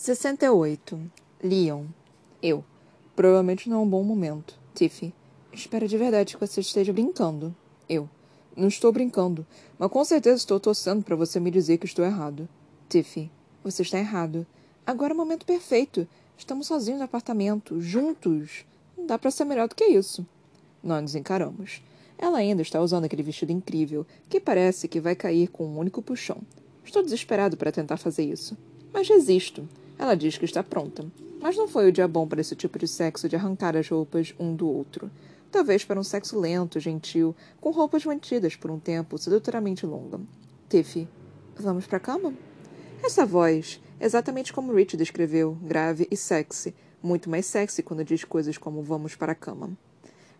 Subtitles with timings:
[0.00, 0.98] 68.
[1.42, 1.84] Leon.
[2.42, 2.64] Eu.
[3.14, 4.58] Provavelmente não é um bom momento.
[4.74, 5.12] Tiffy.
[5.52, 7.54] Espero de verdade que você esteja brincando.
[7.86, 8.08] Eu.
[8.56, 9.46] Não estou brincando,
[9.78, 12.48] mas com certeza estou torcendo para você me dizer que estou errado.
[12.88, 13.30] Tiffy.
[13.62, 14.46] Você está errado.
[14.86, 16.08] Agora é o momento perfeito.
[16.34, 18.64] Estamos sozinhos no apartamento, juntos.
[18.96, 20.26] Não dá para ser melhor do que isso.
[20.82, 21.82] Nós nos encaramos.
[22.16, 26.00] Ela ainda está usando aquele vestido incrível, que parece que vai cair com um único
[26.00, 26.38] puxão.
[26.82, 28.56] Estou desesperado para tentar fazer isso.
[28.94, 29.68] Mas resisto.
[30.00, 31.04] Ela diz que está pronta.
[31.42, 34.34] Mas não foi o dia bom para esse tipo de sexo de arrancar as roupas
[34.40, 35.10] um do outro.
[35.52, 40.18] Talvez para um sexo lento, gentil, com roupas mantidas por um tempo sedutoramente longa.
[40.70, 41.06] Tiffy,
[41.54, 42.32] vamos para a cama?
[43.04, 48.56] Essa voz, exatamente como Rich descreveu, grave e sexy, muito mais sexy quando diz coisas
[48.56, 49.68] como vamos para a cama.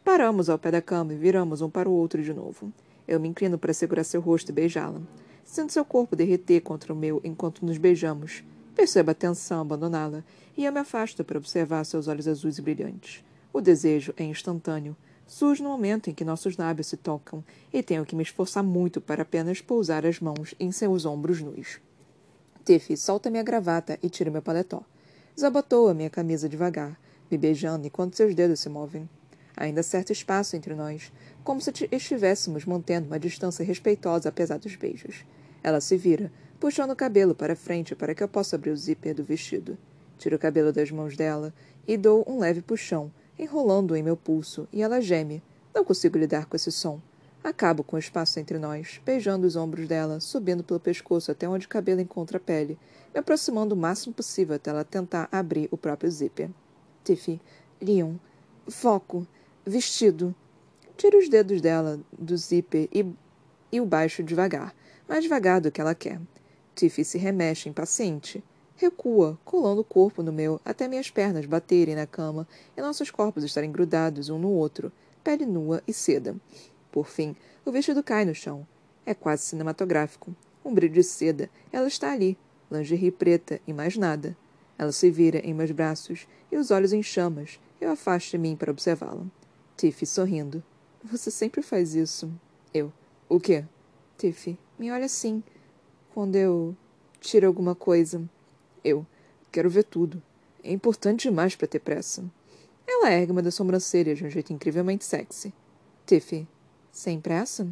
[0.02, 2.72] Paramos ao pé da cama e viramos um para o outro de novo.
[3.06, 5.02] Eu me inclino para segurar seu rosto e beijá-la.
[5.44, 8.42] Sinto seu corpo derreter contra o meu enquanto nos beijamos.
[8.74, 10.24] Percebo a tensão abandoná-la,
[10.56, 13.24] e eu me afasto para observar seus olhos azuis e brilhantes.
[13.52, 14.96] O desejo é instantâneo.
[15.26, 19.00] Surge no momento em que nossos lábios se tocam, e tenho que me esforçar muito
[19.00, 21.80] para apenas pousar as mãos em seus ombros nus.
[22.64, 24.82] Tiffy solta minha gravata e tira meu paletó.
[25.34, 26.98] Desabotoa minha camisa devagar,
[27.30, 29.08] me beijando enquanto seus dedos se movem.
[29.56, 31.12] Ainda certo espaço entre nós,
[31.44, 35.24] como se estivéssemos mantendo uma distância respeitosa apesar dos beijos.
[35.62, 39.14] Ela se vira, puxando o cabelo para frente para que eu possa abrir o zíper
[39.14, 39.78] do vestido.
[40.18, 41.54] Tiro o cabelo das mãos dela
[41.88, 45.42] e dou um leve puxão, enrolando-o em meu pulso, e ela geme.
[45.74, 47.00] Não consigo lidar com esse som.
[47.42, 51.64] Acabo com o espaço entre nós, beijando os ombros dela, subindo pelo pescoço até onde
[51.64, 52.78] o cabelo encontra a pele,
[53.14, 56.50] me aproximando o máximo possível até ela tentar abrir o próprio zíper.
[57.02, 57.40] Tiffy,
[57.80, 58.16] Leon,
[58.68, 59.26] foco,
[59.64, 60.34] vestido.
[60.98, 63.06] Tiro os dedos dela do zíper e,
[63.72, 64.74] e o baixo devagar,
[65.08, 66.20] mais devagar do que ela quer.
[66.80, 68.42] Tiffy se remexe, impaciente.
[68.74, 73.44] Recua, colando o corpo no meu, até minhas pernas baterem na cama e nossos corpos
[73.44, 74.90] estarem grudados um no outro,
[75.22, 76.34] pele nua e seda.
[76.90, 78.66] Por fim, o vestido cai no chão.
[79.04, 80.34] É quase cinematográfico.
[80.64, 81.50] Um brilho de seda.
[81.70, 82.38] Ela está ali,
[82.70, 84.34] lingerie preta e mais nada.
[84.78, 87.60] Ela se vira em meus braços e os olhos em chamas.
[87.78, 89.26] Eu afasto de mim para observá-la.
[89.76, 90.62] Tiffy sorrindo.
[91.04, 92.32] Você sempre faz isso.
[92.72, 92.90] Eu.
[93.28, 93.66] O quê?
[94.16, 95.42] Tiffy, me olha assim
[96.14, 96.76] quando eu
[97.20, 98.22] tiro alguma coisa.
[98.82, 99.06] Eu.
[99.52, 100.22] Quero ver tudo.
[100.62, 102.24] É importante demais para ter pressa.
[102.86, 105.52] Ela ergue uma das sobrancelhas de um jeito incrivelmente sexy.
[106.06, 106.46] Tiffy.
[106.92, 107.68] Sem pressa?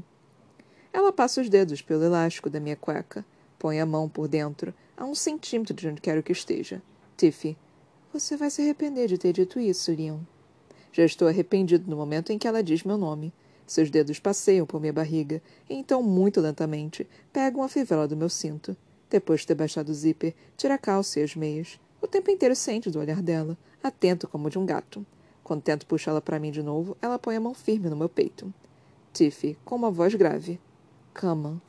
[0.93, 3.25] Ela passa os dedos pelo elástico da minha cueca.
[3.59, 6.81] Põe a mão por dentro, a um centímetro de onde quero que esteja.
[7.17, 7.57] Tiffy.
[8.13, 10.21] Você vai se arrepender de ter dito isso, Leon.
[10.93, 13.33] Já estou arrependido no momento em que ela diz meu nome.
[13.69, 18.31] Seus dedos passeiam por minha barriga, e então, muito lentamente, pegam a fivela do meu
[18.31, 18.75] cinto.
[19.11, 21.79] Depois de ter baixado o zíper, tira a calça e as meias.
[22.01, 25.05] O tempo inteiro sente do olhar dela, atento como de um gato.
[25.45, 28.51] Quando tento puxá-la para mim de novo, ela põe a mão firme no meu peito.
[29.13, 30.59] Tiffy, com uma voz grave.
[31.13, 31.61] Cama.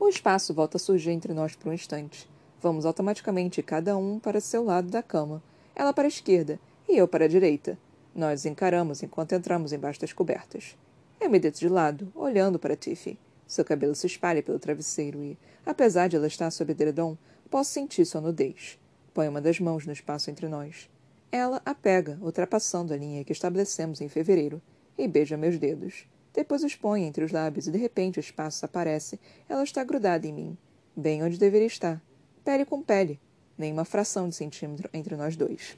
[0.00, 2.28] O espaço volta a surgir entre nós por um instante.
[2.60, 5.40] Vamos automaticamente cada um para seu lado da cama.
[5.72, 6.58] Ela para a esquerda
[6.88, 7.78] e eu para a direita.
[8.14, 10.76] Nós encaramos enquanto entramos embaixo das cobertas.
[11.18, 13.18] Eu me deito de lado, olhando para Tiffy.
[13.46, 17.16] Seu cabelo se espalha pelo travesseiro e, apesar de ela estar sob edredom,
[17.50, 18.78] posso sentir sua nudez.
[19.14, 20.90] Põe uma das mãos no espaço entre nós.
[21.30, 24.60] Ela a pega, ultrapassando a linha que estabelecemos em fevereiro,
[24.98, 26.06] e beija meus dedos.
[26.34, 29.18] Depois os põe entre os lábios e de repente o espaço aparece.
[29.48, 30.58] Ela está grudada em mim,
[30.94, 32.02] bem onde deveria estar.
[32.44, 33.20] Pele com pele,
[33.56, 35.76] nem uma fração de centímetro entre nós dois.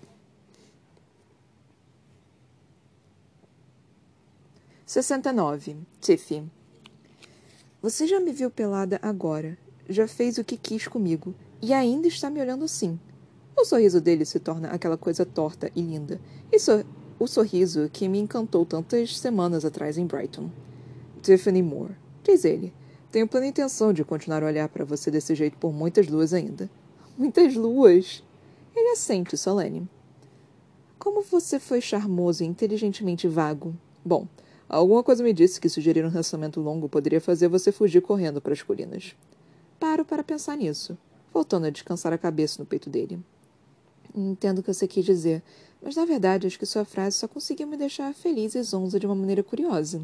[4.87, 5.79] 69.
[6.01, 6.45] Tiffy.
[7.81, 9.57] Você já me viu pelada agora,
[9.89, 12.99] já fez o que quis comigo e ainda está me olhando assim.
[13.57, 16.21] O sorriso dele se torna aquela coisa torta e linda.
[16.53, 16.85] E so
[17.19, 20.51] o sorriso que me encantou tantas semanas atrás em Brighton.
[21.23, 22.73] Tiffany Moore, diz ele.
[23.11, 26.69] Tenho plena intenção de continuar a olhar para você desse jeito por muitas luas ainda.
[27.17, 28.23] Muitas luas?
[28.77, 29.89] Ele assente, solene.
[30.99, 33.75] Como você foi charmoso e inteligentemente vago.
[34.05, 34.27] Bom,
[34.69, 38.53] Alguma coisa me disse que sugerir um relacionamento longo poderia fazer você fugir correndo para
[38.53, 39.15] as colinas.
[39.79, 40.97] Paro para pensar nisso,
[41.33, 43.21] voltando a descansar a cabeça no peito dele.
[44.15, 45.43] Entendo o que você quis dizer,
[45.83, 49.07] mas na verdade acho que sua frase só conseguiu me deixar feliz e zonza de
[49.07, 50.03] uma maneira curiosa.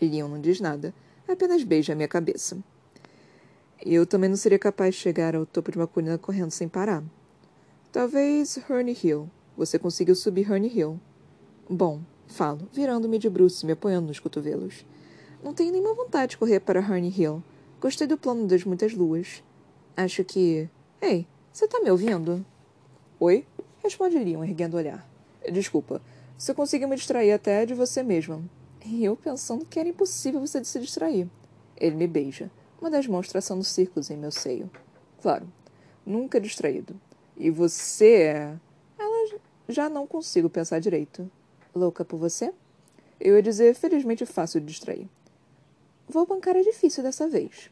[0.00, 0.92] Leon não diz nada,
[1.28, 2.58] apenas beija a minha cabeça.
[3.84, 7.02] Eu também não seria capaz de chegar ao topo de uma colina correndo sem parar.
[7.90, 9.28] Talvez Herne Hill.
[9.56, 10.98] Você conseguiu subir Herne Hill.
[11.68, 12.00] Bom,
[12.32, 14.86] Falo, virando-me de bruços e me apoiando nos cotovelos.
[15.44, 17.42] Não tenho nenhuma vontade de correr para Herne Hill.
[17.78, 19.42] Gostei do plano das muitas luas.
[19.94, 20.66] Acho que.
[20.98, 22.42] Ei, Você tá me ouvindo?
[23.20, 23.44] Oi?
[23.84, 25.06] Responde Leon, erguendo o olhar.
[25.52, 26.00] Desculpa,
[26.38, 28.42] você conseguiu me distrair até de você mesma.
[28.82, 31.28] E eu pensando que era impossível você se distrair.
[31.76, 32.50] Ele me beija,
[32.80, 34.70] uma das mãos traçando círculos em meu seio.
[35.20, 35.46] Claro,
[36.06, 36.98] nunca distraído.
[37.36, 38.56] E você é.
[38.98, 39.38] Ela
[39.68, 41.30] já não consigo pensar direito.
[41.74, 42.52] Louca por você?
[43.18, 45.08] Eu ia dizer felizmente fácil de distrair.
[46.08, 47.70] Vou bancar é difícil dessa vez.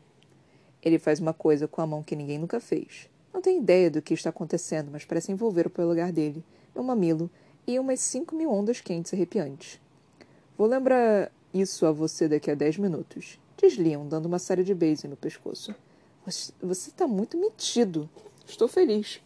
[0.82, 3.10] Ele faz uma coisa com a mão que ninguém nunca fez.
[3.32, 6.42] Não tem ideia do que está acontecendo, mas parece envolver o polegar dele,
[6.74, 7.30] meu mamilo
[7.66, 9.80] e umas cinco mil ondas quentes arrepiantes.
[10.56, 13.38] Vou lembrar isso a você daqui a dez minutos.
[13.56, 15.74] Diz Leon, dando uma série de beijos no pescoço.
[16.24, 18.08] Você está muito metido.
[18.46, 19.20] Estou feliz.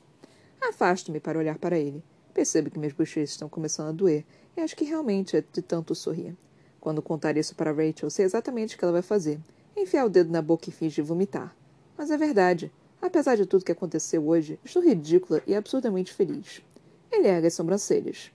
[0.60, 2.02] Afasto-me para olhar para ele.
[2.32, 4.24] Percebo que minhas bochechas estão começando a doer
[4.56, 6.36] e acho que realmente é de tanto sorrir.
[6.80, 9.40] Quando contar isso para Rachel, sei exatamente o que ela vai fazer.
[9.76, 11.54] Enfiar o dedo na boca e fingir vomitar.
[11.96, 12.70] Mas é verdade.
[13.00, 16.62] Apesar de tudo que aconteceu hoje, estou ridícula e absurdamente feliz.
[17.10, 18.30] Ele ergue as sobrancelhas.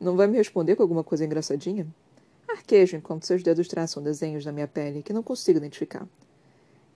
[0.00, 1.86] Não vai me responder com alguma coisa engraçadinha?
[2.48, 6.06] Arquejo enquanto seus dedos traçam desenhos na minha pele que não consigo identificar.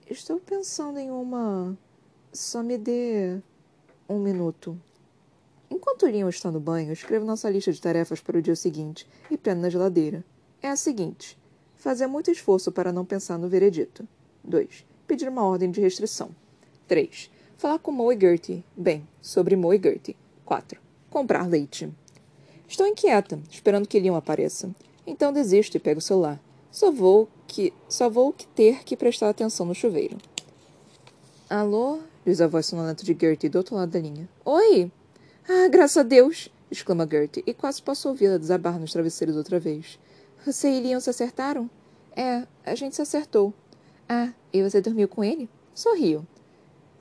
[0.09, 1.77] Estou pensando em uma.
[2.31, 3.39] Só me dê.
[4.07, 4.79] um minuto.
[5.69, 9.37] Enquanto Leon está no banho, escrevo nossa lista de tarefas para o dia seguinte e
[9.37, 10.23] prendo na geladeira.
[10.61, 11.37] É a seguinte:
[11.75, 14.07] fazer muito esforço para não pensar no veredito.
[14.43, 14.85] 2.
[15.05, 16.29] Pedir uma ordem de restrição.
[16.87, 17.29] 3.
[17.57, 18.63] Falar com Moe Gertie.
[18.75, 20.15] Bem, sobre Moe Gertie.
[20.45, 20.79] 4.
[21.09, 21.89] Comprar leite.
[22.67, 24.69] Estou inquieta, esperando que Leon apareça.
[25.05, 26.39] Então desisto e pego o celular.
[26.71, 30.17] Só vou que só vou que ter que prestar atenção no chuveiro.
[31.49, 31.99] Alô?
[32.25, 34.27] diz a voz sonolenta de Gertie do outro lado da linha.
[34.43, 34.91] Oi!
[35.49, 36.49] Ah, graças a Deus!
[36.69, 39.97] exclama Gertie, e quase posso ouvi-la desabar nos travesseiros outra vez.
[40.45, 41.69] Você e Leon se acertaram?
[42.13, 43.53] É, a gente se acertou.
[44.09, 45.49] Ah, e você dormiu com ele?
[45.73, 46.27] Sorriu.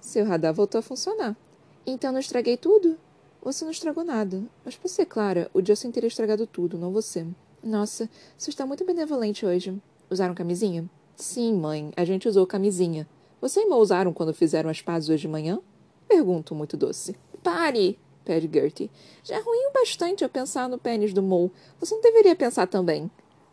[0.01, 1.37] Seu radar voltou a funcionar.
[1.85, 2.97] Então não estraguei tudo?
[3.43, 4.41] Você não estragou nada.
[4.65, 7.27] Mas pra ser clara, o Justin teria estragado tudo, não você.
[7.61, 8.09] Nossa,
[8.39, 9.77] você está muito benevolente hoje.
[10.09, 10.89] Usaram camisinha?
[11.17, 13.09] Sim, mãe, a gente usou camisinha.
[13.41, 15.59] Você e Mo usaram quando fizeram as pazes hoje de manhã?
[16.07, 17.17] Pergunto, muito doce.
[17.43, 17.99] Pare!
[18.27, 18.91] Pede Gertie.
[19.23, 21.51] Já é ruim o bastante eu pensar no pênis do Mo.
[21.79, 23.09] Você não deveria pensar também.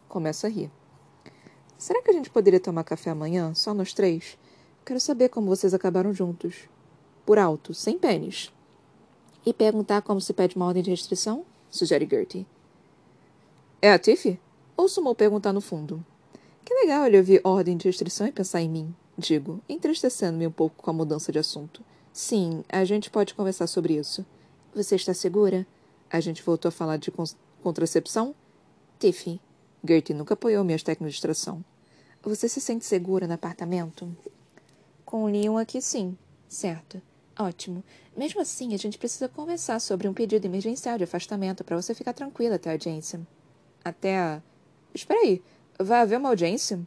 [0.09, 0.71] Começa a rir.
[1.77, 4.37] Será que a gente poderia tomar café amanhã, só nós três?
[4.83, 6.67] Quero saber como vocês acabaram juntos.
[7.25, 8.51] Por alto, sem pênis.
[9.45, 11.45] E perguntar como se pede uma ordem de restrição?
[11.69, 12.47] Sugere Gertie.
[13.81, 14.39] É a Tiffy?
[14.75, 16.03] Ouço Mo perguntar no fundo.
[16.65, 20.81] Que legal ele ouvir ordem de restrição e pensar em mim, digo, entristecendo-me um pouco
[20.81, 21.83] com a mudança de assunto.
[22.13, 24.25] Sim, a gente pode conversar sobre isso.
[24.75, 25.67] Você está segura?
[26.09, 27.25] A gente voltou a falar de con
[27.61, 28.33] contracepção?
[28.97, 29.39] Tiffy.
[29.87, 31.63] Gertie nunca apoiou minhas técnicas de extração.
[32.23, 34.09] Você se sente segura no apartamento?
[35.05, 36.17] Com o Leon aqui, sim.
[36.47, 36.99] Certo.
[37.37, 37.83] Ótimo.
[38.17, 42.13] Mesmo assim, a gente precisa conversar sobre um pedido emergencial de afastamento para você ficar
[42.13, 43.21] tranquila até a audiência.
[43.85, 44.41] Até a.
[44.91, 45.39] Espera aí.
[45.77, 46.79] Vai haver uma audiência?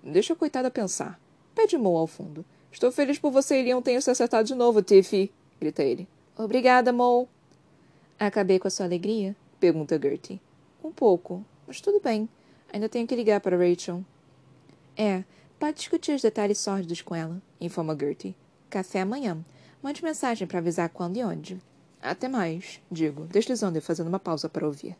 [0.00, 1.20] Deixa a coitada pensar.
[1.56, 2.44] Pede Mo ao fundo.
[2.70, 5.32] Estou feliz por você e Leon tenham se acertado de novo, Tiffy.
[5.58, 6.06] Grita ele.
[6.38, 7.26] Obrigada, Mo.
[8.18, 9.34] Acabei com a sua alegria?
[9.58, 10.38] Pergunta Gertie.
[10.84, 12.28] Um pouco, mas tudo bem.
[12.70, 14.04] Ainda tenho que ligar para Rachel.
[14.94, 15.24] É,
[15.58, 18.36] pode discutir os detalhes sórdidos com ela, informa Gertie.
[18.68, 19.42] Café amanhã.
[19.82, 21.58] Mande mensagem para avisar quando e onde.
[22.02, 24.94] Até mais, digo, deslizando e fazendo uma pausa para ouvir.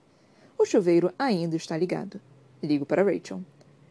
[0.59, 2.19] O chuveiro ainda está ligado.
[2.62, 3.43] Ligo para Rachel.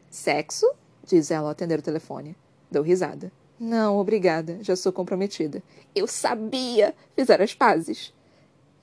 [0.10, 0.66] Sexo?
[1.06, 2.36] diz ela ao atender o telefone.
[2.72, 3.32] Dou risada.
[3.60, 4.58] Não, obrigada.
[4.62, 5.64] Já sou comprometida.
[5.96, 6.94] Eu sabia!
[7.16, 8.14] Fizeram as pazes.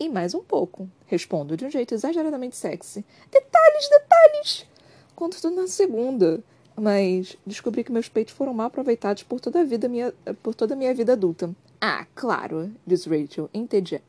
[0.00, 3.04] E mais um pouco, respondo de um jeito exageradamente sexy.
[3.30, 4.66] Detalhes, detalhes!
[5.14, 6.42] Conto tudo na segunda.
[6.74, 10.12] Mas descobri que meus peitos foram mal aproveitados por toda a vida minha,
[10.42, 11.54] por toda a minha vida adulta.
[11.80, 14.00] Ah, claro, diz Rachel, entendi,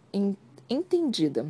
[0.69, 1.45] entendida.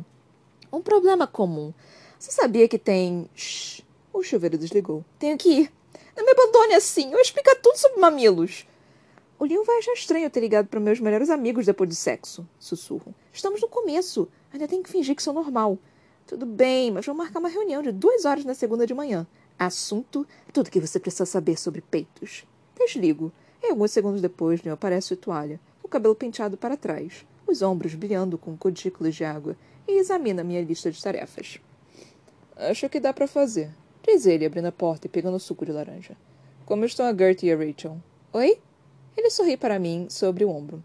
[0.72, 1.72] Um problema comum.
[2.18, 3.28] Você sabia que tem.
[3.34, 3.82] Shhh.
[4.12, 5.04] O chuveiro desligou.
[5.18, 5.72] Tenho que ir.
[6.16, 7.12] Não me abandone assim.
[7.12, 8.66] Eu explico tudo sobre mamilos.
[9.44, 12.48] O Leon vai achar estranho ter ligado para meus melhores amigos depois do sexo.
[12.58, 13.14] Sussurro.
[13.30, 14.26] Estamos no começo.
[14.50, 15.78] Ainda tenho que fingir que sou normal.
[16.26, 19.26] Tudo bem, mas vou marcar uma reunião de duas horas na segunda de manhã.
[19.58, 22.46] Assunto: tudo que você precisa saber sobre peitos.
[22.74, 23.30] Desligo.
[23.62, 27.94] E alguns segundos depois, Leon aparece o toalha, o cabelo penteado para trás, os ombros
[27.94, 29.54] brilhando com cutículas de água,
[29.86, 31.60] e examina minha lista de tarefas.
[32.56, 33.70] Acho que dá para fazer,
[34.02, 36.16] diz ele, abrindo a porta e pegando o suco de laranja.
[36.64, 37.98] Como estão a Gertie e a Rachel?
[38.32, 38.58] Oi?
[39.16, 40.82] Ele sorri para mim sobre o ombro.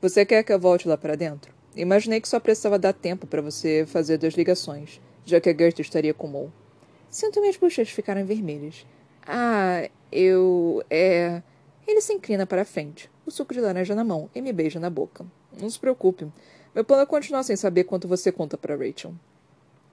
[0.00, 1.52] Você quer que eu volte lá para dentro?
[1.76, 5.82] Imaginei que só precisava dar tempo para você fazer duas ligações, já que a Gertie
[5.82, 6.52] estaria com Mo.
[7.08, 8.86] Sinto minhas bochechas ficarem vermelhas.
[9.26, 10.82] Ah, eu.
[10.90, 11.42] É.
[11.86, 14.78] Ele se inclina para a frente, o suco de laranja na mão, e me beija
[14.78, 15.26] na boca.
[15.60, 16.30] Não se preocupe.
[16.74, 19.12] Meu plano é continuar sem saber quanto você conta para Rachel.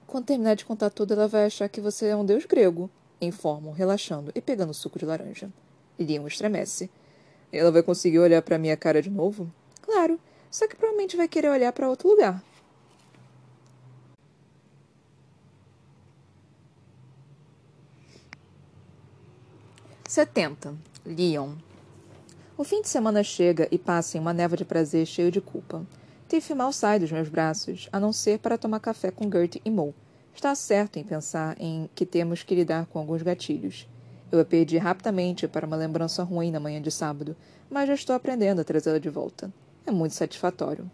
[0.06, 2.88] Quando terminar de contar tudo, ela vai achar que você é um deus grego,
[3.20, 5.50] informo, relaxando e pegando o suco de laranja.
[5.98, 6.88] Leon estremece.
[7.52, 9.50] Ela vai conseguir olhar para minha cara de novo?
[9.82, 12.42] Claro, só que provavelmente vai querer olhar para outro lugar.
[20.06, 20.74] Setenta.
[21.04, 21.54] Leon.
[22.56, 25.86] O fim de semana chega e passa em uma névoa de prazer cheio de culpa.
[26.28, 29.70] Tiff mal sai dos meus braços, a não ser para tomar café com Gert e
[29.70, 29.94] Mo.
[30.34, 33.88] Está certo em pensar em que temos que lidar com alguns gatilhos.
[34.30, 37.34] Eu a perdi rapidamente para uma lembrança ruim na manhã de sábado,
[37.70, 39.50] mas já estou aprendendo a trazê-la de volta.
[39.86, 40.90] É muito satisfatório.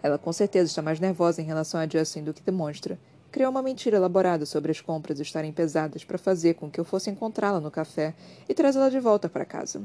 [0.00, 2.96] Ela com certeza está mais nervosa em relação a Justin do que demonstra.
[3.32, 7.10] Criou uma mentira elaborada sobre as compras estarem pesadas para fazer com que eu fosse
[7.10, 8.14] encontrá-la no café
[8.48, 9.82] e trazê-la de volta para casa.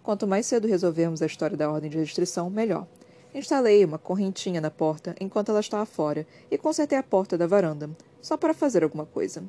[0.00, 2.86] Quanto mais cedo resolvermos a história da ordem de restrição, melhor.
[3.34, 7.90] Instalei uma correntinha na porta enquanto ela estava fora e consertei a porta da varanda,
[8.22, 9.42] só para fazer alguma coisa.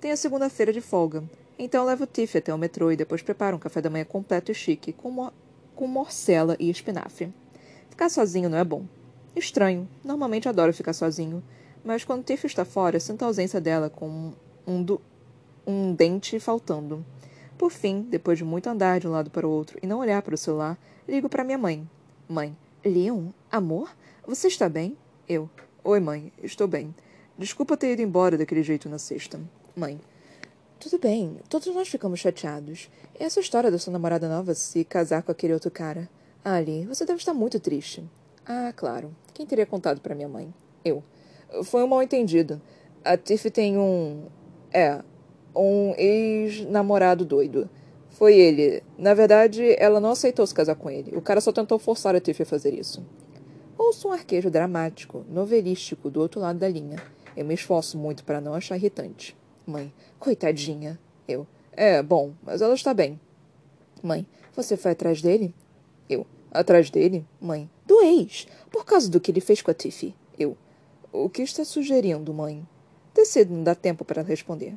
[0.00, 1.22] Tem a segunda-feira de folga,
[1.58, 4.54] então levo Tiff até o metrô e depois preparo um café da manhã completo e
[4.54, 5.30] chique, com,
[5.74, 7.32] com morcela e espinafre.
[7.90, 8.84] Ficar sozinho não é bom.
[9.34, 11.42] Estranho, normalmente adoro ficar sozinho,
[11.84, 14.32] mas quando Tiff está fora, sinto a ausência dela com
[14.66, 14.98] um,
[15.66, 17.04] um dente faltando.
[17.56, 20.22] Por fim, depois de muito andar de um lado para o outro e não olhar
[20.22, 21.88] para o celular, ligo para minha mãe.
[22.28, 23.90] Mãe, Leon, amor,
[24.26, 24.96] você está bem?
[25.28, 25.50] Eu.
[25.82, 26.94] Oi, mãe, estou bem.
[27.36, 29.40] Desculpa ter ido embora daquele jeito na sexta.
[29.74, 30.00] Mãe.
[30.80, 32.88] Tudo bem, todos nós ficamos chateados.
[33.18, 36.08] E essa história da sua namorada nova se casar com aquele outro cara.
[36.44, 38.08] Ali, você deve estar muito triste.
[38.46, 39.12] Ah, claro.
[39.34, 40.54] Quem teria contado para minha mãe?
[40.84, 41.02] Eu.
[41.64, 42.62] Foi um mal-entendido.
[43.04, 44.26] A Tiff tem um.
[44.72, 45.02] É.
[45.54, 47.68] Um ex-namorado doido.
[48.10, 48.80] Foi ele.
[48.96, 51.16] Na verdade, ela não aceitou se casar com ele.
[51.16, 53.04] O cara só tentou forçar a Tiffy a fazer isso.
[53.76, 57.02] Ouço um arquejo dramático, novelístico, do outro lado da linha.
[57.36, 59.36] Eu me esforço muito para não achar irritante.
[59.68, 60.98] Mãe, coitadinha.
[61.28, 61.46] Eu.
[61.72, 63.20] É, bom, mas ela está bem.
[64.02, 65.54] Mãe, você foi atrás dele?
[66.08, 66.26] Eu.
[66.50, 67.22] Atrás dele?
[67.38, 67.70] Mãe.
[67.84, 68.48] Do ex.
[68.70, 70.14] Por causa do que ele fez com a Tiffy.
[70.38, 70.56] Eu.
[71.12, 72.66] O que está sugerindo, mãe?
[73.12, 74.72] Decido não dá tempo para responder.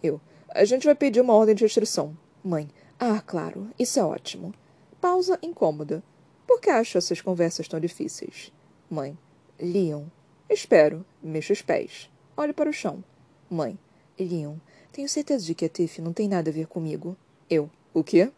[0.00, 0.20] Eu.
[0.50, 2.16] A gente vai pedir uma ordem de restrição.
[2.44, 2.68] Mãe.
[2.96, 4.54] Ah, claro, isso é ótimo.
[5.00, 6.00] Pausa incômoda.
[6.46, 8.52] Por que acho essas conversas tão difíceis?
[8.88, 9.18] Mãe.
[9.60, 10.04] Leon.
[10.48, 11.04] Espero.
[11.20, 12.08] Mexo os pés.
[12.36, 13.02] Olho para o chão.
[13.50, 13.76] Mãe.
[14.24, 14.56] Leon.
[14.92, 17.16] Tenho certeza de que a Tiff não tem nada a ver comigo.
[17.48, 17.70] Eu.
[17.94, 18.30] O quê?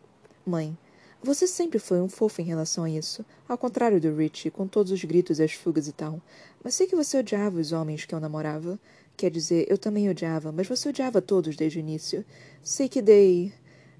[0.44, 0.76] Mãe.
[1.22, 4.90] Você sempre foi um fofo em relação a isso, ao contrário do Richie, com todos
[4.90, 6.18] os gritos e as fugas e tal.
[6.64, 8.80] Mas sei que você odiava os homens que eu namorava.
[9.18, 12.25] Quer dizer, eu também odiava, mas você odiava todos desde o início.
[12.62, 13.52] Sei que dei.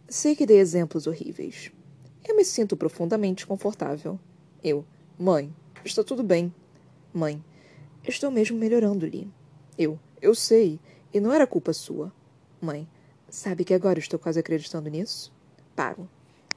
[0.09, 1.71] Sei que dei exemplos horríveis.
[2.27, 4.19] Eu me sinto profundamente confortável.
[4.65, 4.83] Eu.
[5.19, 6.55] Mãe, está tudo bem.
[7.13, 7.45] Mãe.
[8.09, 9.29] Estou mesmo melhorando, Lee.
[9.77, 9.99] Eu.
[10.23, 10.81] Eu sei.
[11.13, 12.13] E não era culpa sua.
[12.61, 12.87] Mãe.
[13.29, 15.33] Sabe que agora estou quase acreditando nisso?
[15.75, 16.09] Paro.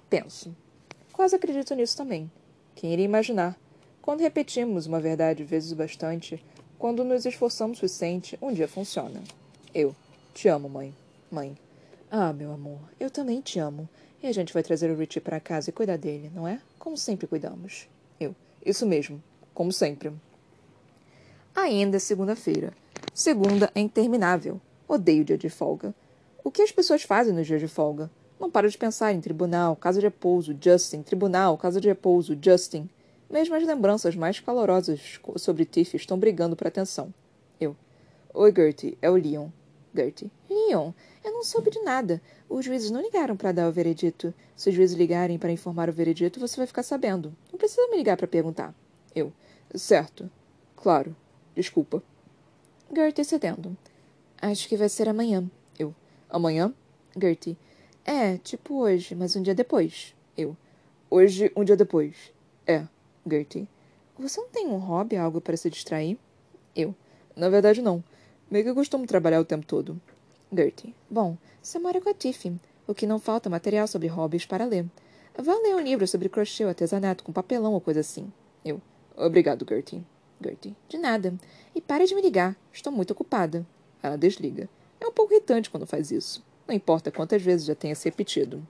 [0.10, 0.55] Penso.
[1.12, 2.31] Quase acredito nisso também.
[2.75, 3.57] Quem iria imaginar?
[4.01, 6.43] Quando repetimos uma verdade vezes bastante,
[6.77, 9.22] quando nos esforçamos o suficiente, um dia funciona.
[9.74, 9.95] Eu.
[10.33, 10.93] Te amo, mãe.
[11.31, 11.57] Mãe.
[12.12, 13.88] Ah, meu amor, eu também te amo.
[14.22, 16.60] E a gente vai trazer o Richie para casa e cuidar dele, não é?
[16.77, 17.88] Como sempre cuidamos.
[18.19, 18.36] Eu.
[18.65, 19.22] Isso mesmo.
[19.53, 20.12] Como sempre.
[21.55, 22.74] Ainda é segunda-feira.
[23.12, 24.62] Segunda é interminável.
[24.88, 25.93] Odeio dia de folga.
[26.43, 28.12] O que as pessoas fazem nos dias de folga?
[28.39, 32.89] Não paro de pensar em tribunal, casa de repouso, Justin, tribunal, casa de repouso, Justin.
[33.29, 37.13] Mesmo as lembranças mais calorosas sobre Tiff estão brigando por atenção.
[37.60, 37.75] Eu.
[38.33, 39.48] Oi, Gertie, é o Leon.
[39.95, 40.31] Gertie.
[40.50, 40.91] Leon,
[41.24, 42.22] eu não soube de nada.
[42.50, 44.33] Os juízes não ligaram para dar o veredito.
[44.55, 47.33] Se os juízes ligarem para informar o veredito, você vai ficar sabendo.
[47.51, 48.75] Não precisa me ligar para perguntar.
[49.15, 49.31] Eu.
[49.74, 50.29] Certo.
[50.75, 51.15] Claro.
[51.55, 52.03] Desculpa.
[52.95, 53.75] Gertie cedendo.
[54.41, 55.50] Acho que vai ser amanhã.
[55.79, 55.95] Eu.
[56.29, 56.73] Amanhã?
[57.19, 57.57] Gertie.
[58.05, 60.13] É, tipo hoje, mas um dia depois.
[60.38, 60.55] Eu.
[61.09, 62.31] Hoje, um dia depois.
[62.67, 62.85] É.
[63.25, 63.67] Gertie.
[64.19, 66.17] Você não tem um hobby, algo para se distrair?
[66.75, 66.93] Eu.
[67.35, 68.03] Na verdade, não.
[68.50, 70.00] Meio que costumo trabalhar o tempo todo.
[70.55, 70.93] Gertie.
[71.09, 72.59] Bom, você mora com a Tiffy.
[72.85, 74.85] O que não falta é material sobre hobbies para ler.
[75.35, 78.31] Vá ler um livro sobre crochê ou artesanato com papelão ou coisa assim.
[78.63, 78.79] Eu.
[79.15, 80.03] Obrigado, Gertie.
[80.41, 80.75] Gertie.
[80.87, 81.33] De nada.
[81.75, 82.55] E pare de me ligar.
[82.71, 83.65] Estou muito ocupada.
[84.01, 84.69] Ela desliga.
[84.99, 86.43] É um pouco irritante quando faz isso.
[86.67, 88.65] Não importa quantas vezes já tenha se repetido.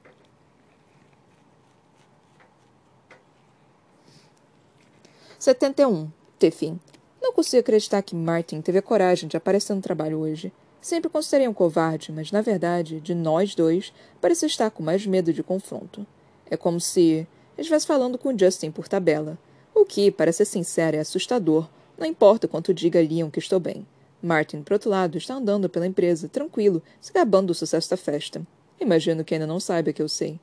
[5.38, 6.10] Setenta e um.
[6.40, 6.80] Tiffin.
[7.22, 10.52] Não consigo acreditar que Martin teve a coragem de aparecer no trabalho hoje.
[10.82, 15.32] Sempre considerei um covarde, mas, na verdade, de nós dois, parecia estar com mais medo
[15.32, 16.06] de confronto.
[16.50, 17.28] É como se
[17.58, 19.38] estivesse falando com Justin por tabela.
[19.76, 21.68] O que, para ser sincero, é assustador.
[21.98, 23.86] Não importa quanto diga Leon que estou bem.
[24.22, 28.42] Martin, por outro lado, está andando pela empresa, tranquilo, se gabando do sucesso da festa.
[28.80, 30.40] Imagino que ainda não saiba que eu sei.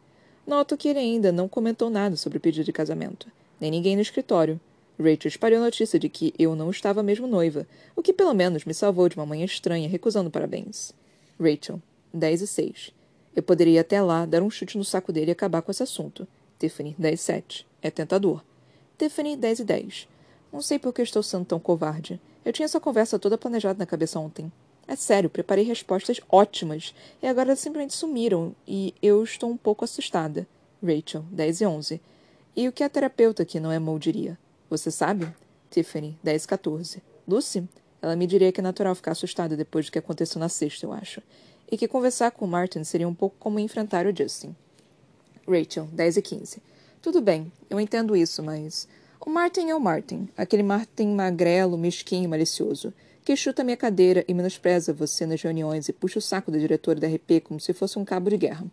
[0.47, 3.29] Noto que ele ainda não comentou nada sobre o pedido de casamento,
[3.61, 4.61] nem ninguém no escritório.
[4.99, 8.65] Rachel espalhou a notícia de que eu não estava mesmo noiva, o que pelo menos
[8.65, 10.93] me salvou de uma manhã estranha recusando parabéns.
[11.41, 11.81] Rachel,
[12.13, 12.93] 10 e 6.
[13.35, 16.27] Eu poderia até lá, dar um chute no saco dele e acabar com esse assunto.
[16.59, 17.67] Tiffany, 10 e 7.
[17.81, 18.43] É tentador.
[19.01, 20.09] Tiffany, 10 e 10.
[20.53, 22.21] Não sei por que estou sendo tão covarde.
[22.45, 24.53] Eu tinha essa conversa toda planejada na cabeça ontem.
[24.87, 30.47] É sério, preparei respostas ótimas e agora simplesmente sumiram e eu estou um pouco assustada.
[30.83, 32.01] Rachel, 10 e 11.
[32.55, 34.39] E o que a terapeuta aqui não é Mo diria?
[34.69, 35.27] Você sabe?
[35.71, 37.03] Tiffany, 10 e 14.
[37.27, 37.67] Lucy?
[38.03, 40.93] Ela me diria que é natural ficar assustada depois do que aconteceu na sexta, eu
[40.93, 41.23] acho.
[41.73, 44.55] E que conversar com Martin seria um pouco como enfrentar o Justin.
[45.49, 46.70] Rachel, 10 e 15.
[47.03, 48.87] Tudo bem, eu entendo isso, mas.
[49.25, 52.93] O Martin é o Martin, aquele Martin magrelo, mesquinho, malicioso,
[53.25, 57.01] que chuta minha cadeira e menospreza você nas reuniões e puxa o saco da diretora
[57.01, 58.67] da RP como se fosse um cabo de guerra.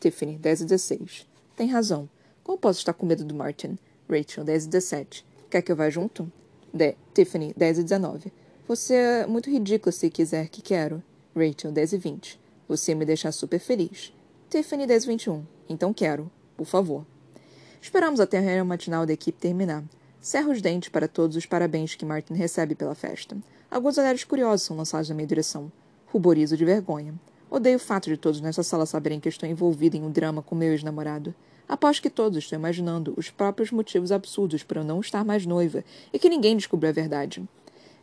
[0.00, 1.26] Tiffany, 10 e 16.
[1.56, 2.08] Tem razão.
[2.42, 3.78] Como posso estar com medo do Martin?
[4.08, 5.26] Rachel, 10 e 17.
[5.48, 6.30] Quer que eu vá junto?
[6.74, 8.32] De Tiffany, 10 e 19.
[8.66, 11.00] Você é muito ridícula se quiser que quero.
[11.34, 12.40] Rachel, 10 e 20.
[12.68, 14.12] Você me deixar super feliz.
[14.50, 15.46] Tiffany, 10 e 21.
[15.68, 16.28] Então quero.
[16.56, 17.06] Por favor.
[17.80, 19.84] Esperamos até a reunião matinal da equipe terminar.
[20.20, 23.36] Cerro os dentes para todos os parabéns que Martin recebe pela festa.
[23.70, 25.70] Alguns olhares curiosos são lançados na minha direção.
[26.06, 27.14] Ruborizo de vergonha.
[27.50, 30.54] Odeio o fato de todos nessa sala saberem que estou envolvida em um drama com
[30.54, 31.34] meu ex-namorado.
[31.68, 35.84] Aposto que todos estão imaginando os próprios motivos absurdos para eu não estar mais noiva
[36.12, 37.46] e que ninguém descobriu a verdade.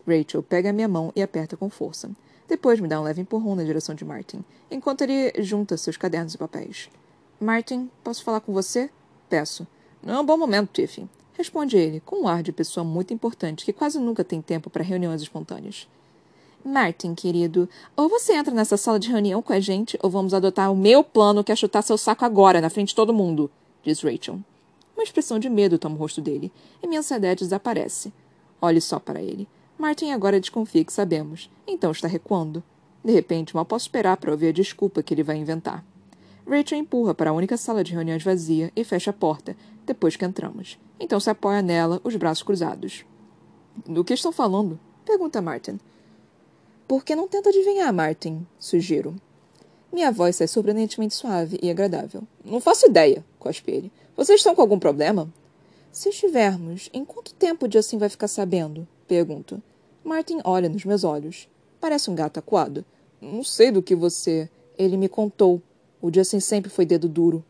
[0.08, 2.10] Rachel pega a minha mão e aperta com força.
[2.48, 6.36] Depois me dá um leve empurrão na direção de Martin, enquanto ele junta seus cadernos
[6.36, 6.90] e papéis.
[7.40, 8.90] Martin, posso falar com você?
[9.30, 9.68] Peço.
[10.04, 11.10] Não é um bom momento, Tiffy.
[11.34, 14.84] Responde ele, com um ar de pessoa muito importante que quase nunca tem tempo para
[14.84, 15.88] reuniões espontâneas.
[16.64, 20.72] Martin, querido, ou você entra nessa sala de reunião com a gente, ou vamos adotar
[20.72, 23.52] o meu plano que é chutar seu saco agora, na frente de todo mundo,
[23.84, 24.40] diz Rachel.
[24.96, 28.12] Uma expressão de medo toma o rosto dele, e minha ansiedade desaparece.
[28.62, 29.48] Olhe só para ele.
[29.78, 32.64] Martin agora desconfia que sabemos, então está recuando.
[33.04, 35.84] De repente, mal posso esperar para ouvir a desculpa que ele vai inventar.
[36.48, 39.56] Rachel empurra para a única sala de reuniões vazia e fecha a porta,
[39.86, 40.78] depois que entramos.
[41.00, 43.06] Então se apoia nela, os braços cruzados.
[43.86, 44.80] Do que estão falando?
[45.06, 45.80] Pergunta Martin.
[46.88, 48.46] Por que não tenta adivinhar, Martin?
[48.60, 49.16] Sugiro.
[49.92, 52.24] Minha voz sai surpreendentemente suave e agradável.
[52.44, 53.92] Não faço ideia, cospe ele.
[54.16, 55.32] Vocês estão com algum problema?
[55.92, 58.88] Se estivermos, em quanto tempo Justin vai ficar sabendo?
[59.08, 59.62] Pergunto.
[60.04, 61.48] Martin olha nos meus olhos.
[61.80, 62.86] Parece um gato acuado.
[63.22, 64.50] Não sei do que você.
[64.78, 65.62] Ele me contou.
[66.06, 67.44] O Justin sempre foi dedo duro.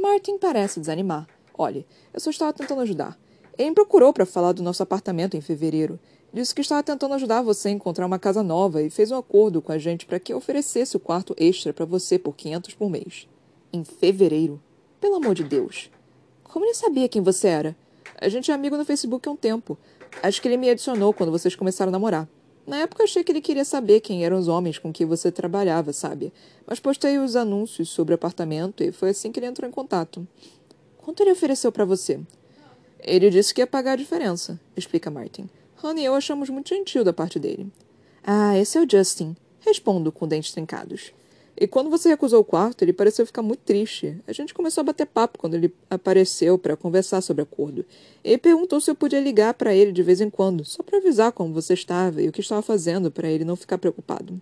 [0.00, 1.26] Martin parece desanimar.
[1.52, 1.84] Olhe,
[2.14, 3.18] eu só estava tentando ajudar.
[3.58, 5.98] Ele me procurou para falar do nosso apartamento em fevereiro.
[6.32, 9.60] Disse que estava tentando ajudar você a encontrar uma casa nova e fez um acordo
[9.60, 12.88] com a gente para que eu oferecesse o quarto extra para você por 500 por
[12.88, 13.26] mês.
[13.72, 14.62] Em fevereiro?
[15.00, 15.90] Pelo amor de Deus.
[16.44, 17.76] Como ele sabia quem você era?
[18.20, 19.76] A gente é amigo no Facebook há um tempo.
[20.22, 22.28] Acho que ele me adicionou quando vocês começaram a namorar.
[22.68, 25.90] Na época achei que ele queria saber quem eram os homens com que você trabalhava,
[25.90, 26.30] sabe?
[26.66, 30.28] Mas postei os anúncios sobre apartamento e foi assim que ele entrou em contato.
[30.98, 32.20] Quanto ele ofereceu para você?
[33.00, 35.48] Ele disse que ia pagar a diferença, explica Martin.
[35.82, 37.72] Honey e eu achamos muito gentil da parte dele.
[38.22, 39.34] Ah, esse é o Justin.
[39.60, 41.14] Respondo com dentes trincados.
[41.60, 44.16] E quando você recusou o quarto, ele pareceu ficar muito triste.
[44.28, 47.84] A gente começou a bater papo quando ele apareceu para conversar sobre o acordo.
[48.22, 51.32] Ele perguntou se eu podia ligar para ele de vez em quando, só para avisar
[51.32, 54.40] como você estava e o que estava fazendo para ele não ficar preocupado.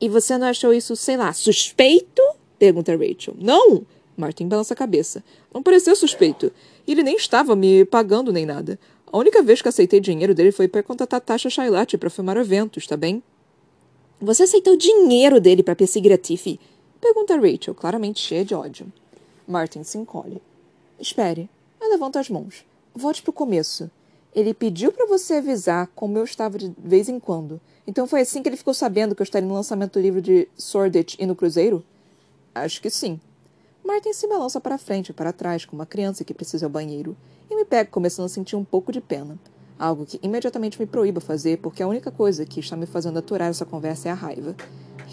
[0.00, 2.22] E você não achou isso, sei lá, suspeito?
[2.58, 3.34] pergunta Rachel.
[3.38, 3.84] Não!
[4.16, 5.22] Martin balança a cabeça.
[5.52, 6.50] Não pareceu suspeito.
[6.86, 8.78] Ele nem estava me pagando nem nada.
[9.12, 12.86] A única vez que aceitei dinheiro dele foi para contratar Tasha Shailate para filmar eventos,
[12.86, 13.22] tá bem?
[14.20, 16.58] Você aceitou dinheiro dele para perseguir a Tiffy?
[17.00, 18.92] Pergunta Rachel, claramente cheia de ódio.
[19.46, 20.42] Martin se encolhe.
[20.98, 21.48] Espere.
[21.80, 22.66] Eu levanto as mãos.
[22.92, 23.88] Volte para o começo.
[24.34, 27.60] Ele pediu para você avisar como eu estava de vez em quando.
[27.86, 30.48] Então foi assim que ele ficou sabendo que eu estaria no lançamento do livro de
[30.56, 31.84] Sordid e no Cruzeiro?
[32.52, 33.20] Acho que sim.
[33.84, 37.16] Martin se balança para frente e para trás, como uma criança que precisa ao banheiro,
[37.48, 39.38] e me pega começando a sentir um pouco de pena
[39.78, 43.48] algo que imediatamente me proíba fazer, porque a única coisa que está me fazendo aturar
[43.48, 44.56] essa conversa é a raiva.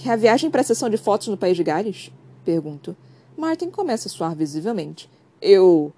[0.03, 2.11] E a viagem para a sessão de fotos no País de Gales?
[2.43, 2.95] Pergunto.
[3.37, 5.09] Martin começa a suar visivelmente.
[5.41, 5.93] Eu.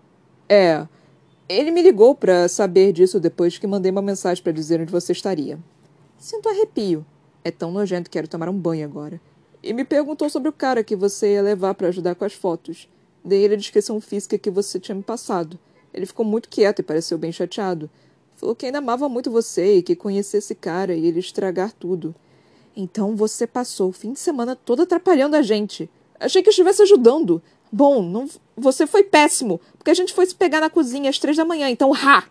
[0.50, 0.86] É.
[1.48, 5.14] Ele me ligou para saber disso depois que mandei uma mensagem para dizer onde você
[5.14, 5.58] estaria.
[6.18, 7.06] Sinto arrepio.
[7.44, 9.22] É tão nojento que quero tomar um banho agora.
[9.64, 12.90] E me perguntou sobre o cara que você ia levar para ajudar com as fotos.
[13.24, 15.58] Dei ele a descrição física que você tinha me passado.
[15.94, 17.90] Ele ficou muito quieto e pareceu bem chateado.
[18.38, 22.14] Falou que ainda amava muito você e que conhecia esse cara e ele estragar tudo.
[22.76, 25.90] Então você passou o fim de semana todo atrapalhando a gente.
[26.20, 27.42] Achei que estivesse ajudando.
[27.72, 31.36] Bom, não, você foi péssimo, porque a gente foi se pegar na cozinha às três
[31.36, 32.26] da manhã, então ha!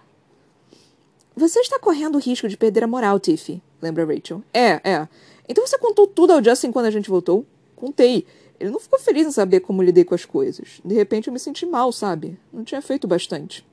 [1.36, 4.42] Você está correndo o risco de perder a moral, Tiffy, lembra Rachel.
[4.54, 5.08] É, é.
[5.48, 7.44] Então você contou tudo ao Justin quando a gente voltou?
[7.74, 8.24] Contei.
[8.58, 10.80] Ele não ficou feliz em saber como lidei com as coisas.
[10.84, 12.38] De repente eu me senti mal, sabe?
[12.52, 13.66] Não tinha feito bastante.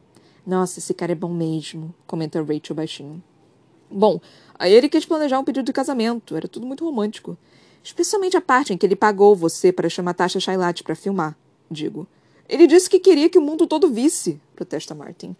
[0.45, 3.23] Nossa, esse cara é bom mesmo, comenta Rachel baixinho.
[3.89, 4.19] Bom,
[4.56, 6.36] aí ele quis planejar um pedido de casamento.
[6.36, 7.38] Era tudo muito romântico.
[7.84, 11.38] Especialmente a parte em que ele pagou você para chamar Tasha Shailate para filmar,
[11.69, 12.08] digo.
[12.49, 15.36] Ele disse que queria que o mundo todo visse, protesta Martin.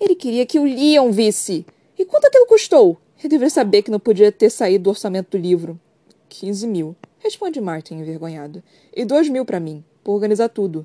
[0.00, 1.64] Ele queria que o Leon visse.
[1.98, 2.98] E quanto aquilo custou?
[3.18, 5.80] Ele deveria saber que não podia ter saído do orçamento do livro.
[6.28, 8.62] Quinze mil, responde Martin envergonhado.
[8.94, 10.84] E dois mil para mim, por organizar tudo.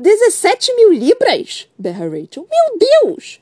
[0.00, 1.68] Dezessete mil libras?
[1.76, 2.46] berra Rachel.
[2.48, 3.40] Meu Deus!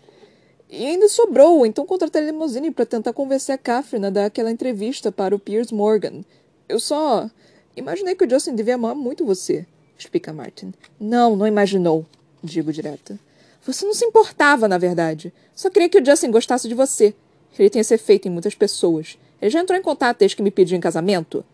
[0.70, 4.50] E ainda sobrou, então contratei a limusine para tentar convencer a Catherine a dar aquela
[4.50, 6.24] entrevista para o Piers Morgan.
[6.66, 7.30] Eu só
[7.76, 9.66] imaginei que o Justin devia amar muito você,
[9.98, 10.72] explica Martin.
[10.98, 12.06] Não, não imaginou,
[12.42, 13.18] digo direta.
[13.66, 15.34] Você não se importava, na verdade.
[15.54, 17.14] Só queria que o Justin gostasse de você.
[17.58, 19.18] Ele tem esse efeito em muitas pessoas.
[19.42, 21.44] Ele já entrou em contato desde que me pediu em casamento?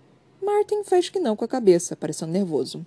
[0.41, 2.87] Martin faz que não com a cabeça, parecendo nervoso.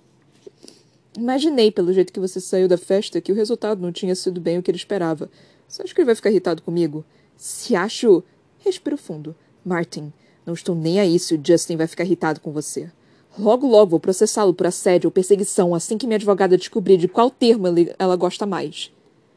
[1.17, 4.57] Imaginei, pelo jeito que você saiu da festa, que o resultado não tinha sido bem
[4.57, 5.29] o que ele esperava.
[5.67, 7.05] Você acha que ele vai ficar irritado comigo?
[7.37, 8.23] Se acho.
[8.59, 9.35] Respiro fundo.
[9.63, 10.11] Martin,
[10.45, 12.91] não estou nem aí se o Justin vai ficar irritado com você.
[13.37, 17.29] Logo, logo vou processá-lo por assédio ou perseguição assim que minha advogada descobrir de qual
[17.29, 17.65] termo
[17.99, 18.91] ela gosta mais.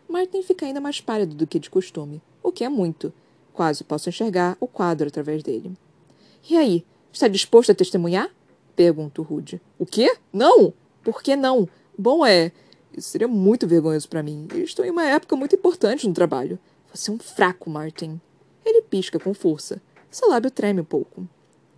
[0.08, 3.12] Martin fica ainda mais pálido do que de costume, o que é muito.
[3.52, 5.72] Quase posso enxergar o quadro através dele.
[6.48, 8.30] E aí, está disposto a testemunhar?
[8.76, 9.60] Pergunto rude.
[9.78, 10.16] O quê?
[10.32, 10.72] Não!
[11.08, 11.66] Por que não?
[11.96, 12.52] Bom, é.
[12.94, 14.46] Isso seria muito vergonhoso para mim.
[14.56, 16.58] estou em uma época muito importante no trabalho.
[16.92, 18.20] Você é um fraco, Martin.
[18.62, 19.80] Ele pisca com força.
[20.10, 21.26] Seu lábio treme um pouco.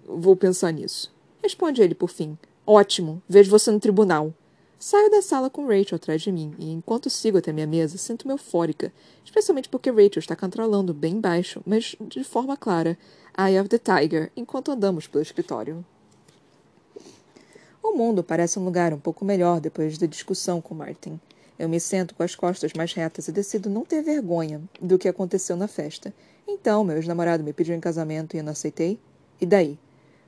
[0.04, 1.14] Vou pensar nisso.
[1.40, 2.36] Responde ele por fim.
[2.66, 3.22] Ótimo.
[3.28, 4.34] Vejo você no tribunal.
[4.80, 8.34] Saio da sala com Rachel atrás de mim e, enquanto sigo até minha mesa, sinto-me
[8.34, 8.92] eufórica,
[9.24, 12.98] especialmente porque Rachel está cantarolando bem baixo, mas de forma clara,
[13.38, 15.84] Eye of the Tiger, enquanto andamos pelo escritório.
[17.82, 21.18] O mundo parece um lugar um pouco melhor depois da discussão com Martin.
[21.58, 25.08] Eu me sento com as costas mais retas e decido não ter vergonha do que
[25.08, 26.14] aconteceu na festa.
[26.46, 28.98] Então, meu ex-namorado me pediu em casamento e eu não aceitei?
[29.40, 29.78] E daí?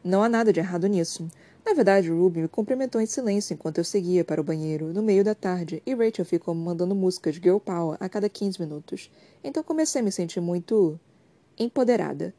[0.03, 1.29] Não há nada de errado nisso.
[1.65, 5.23] Na verdade, Ruby me cumprimentou em silêncio enquanto eu seguia para o banheiro, no meio
[5.23, 9.11] da tarde, e Rachel ficou mandando músicas girl power a cada 15 minutos.
[9.45, 10.99] Então comecei a me sentir muito.
[11.59, 12.35] empoderada.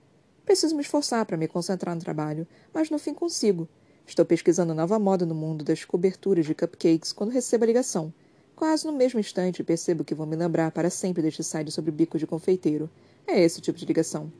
[0.45, 3.69] Preciso me esforçar para me concentrar no trabalho, mas no fim consigo.
[4.05, 8.13] Estou pesquisando nova moda no mundo das coberturas de cupcakes quando recebo a ligação.
[8.55, 12.17] Quase no mesmo instante percebo que vou me lembrar para sempre deste site sobre bico
[12.17, 12.89] de confeiteiro.
[13.25, 14.31] É esse tipo de ligação.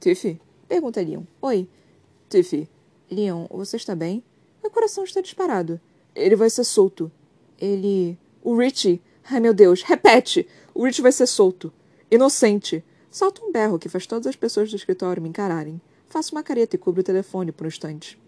[0.00, 0.40] Tiffy?
[0.68, 1.22] Pergunta Leon.
[1.40, 1.68] Oi.
[2.28, 2.68] Tiffy.
[3.10, 4.22] Leon, você está bem?
[4.62, 5.80] Meu coração está disparado.
[6.14, 7.10] Ele vai ser solto.
[7.58, 8.18] Ele.
[8.42, 9.00] O Richie.
[9.24, 9.82] Ai, meu Deus.
[9.82, 10.46] Repete!
[10.74, 11.72] O Richie vai ser solto.
[12.10, 12.84] Inocente.
[13.10, 15.80] Solta um berro que faz todas as pessoas do escritório me encararem.
[16.08, 18.21] Faço uma careta e cubro o telefone por um instante.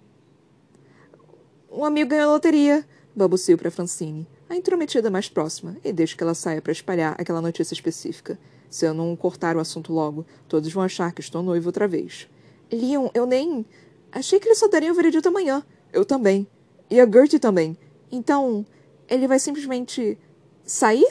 [1.76, 6.22] Um amigo ganhou a loteria, balbucio para Francine, a intrometida mais próxima, e deixo que
[6.22, 8.38] ela saia para espalhar aquela notícia específica.
[8.70, 12.28] Se eu não cortar o assunto logo, todos vão achar que estou noivo outra vez.
[12.70, 13.66] Leon, eu nem.
[14.12, 15.64] Achei que ele só daria o veredito amanhã.
[15.92, 16.46] Eu também.
[16.88, 17.76] E a Gertie também.
[18.08, 18.64] Então,
[19.08, 20.16] ele vai simplesmente
[20.64, 21.10] sair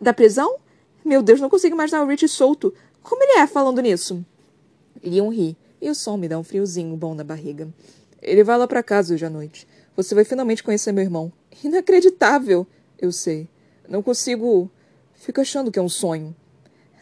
[0.00, 0.56] da prisão?
[1.04, 2.72] Meu Deus, não consigo imaginar o Rich solto.
[3.02, 4.24] Como ele é falando nisso?
[5.04, 7.68] Leon ri, e o som me dá um friozinho bom na barriga.
[8.22, 9.68] Ele vai lá para casa hoje à noite.
[9.98, 11.32] Você vai finalmente conhecer meu irmão.
[11.64, 12.64] Inacreditável!
[13.00, 13.48] Eu sei.
[13.88, 14.70] Não consigo.
[15.12, 16.36] Fico achando que é um sonho.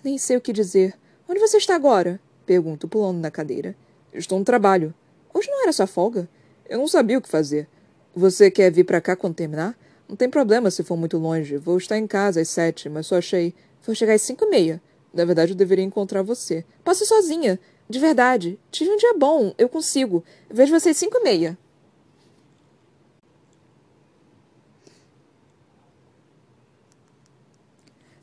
[0.02, 0.94] Nem sei o que dizer.
[1.28, 2.18] Onde você está agora?
[2.46, 3.76] Pergunto, pulando na cadeira.
[4.14, 4.94] Estou no trabalho.
[5.34, 6.26] Hoje não era sua folga?
[6.66, 7.68] Eu não sabia o que fazer.
[8.14, 9.78] Você quer vir para cá quando terminar?
[10.08, 11.58] Não tem problema se for muito longe.
[11.58, 13.54] Vou estar em casa às sete, mas só achei.
[13.84, 14.80] Vou chegar às cinco e meia.
[15.12, 16.64] Na verdade, eu deveria encontrar você.
[16.82, 17.60] Passe sozinha.
[17.90, 18.58] De verdade.
[18.70, 19.52] Tive um dia bom.
[19.58, 20.24] Eu consigo.
[20.50, 21.58] Vejo você às cinco e meia.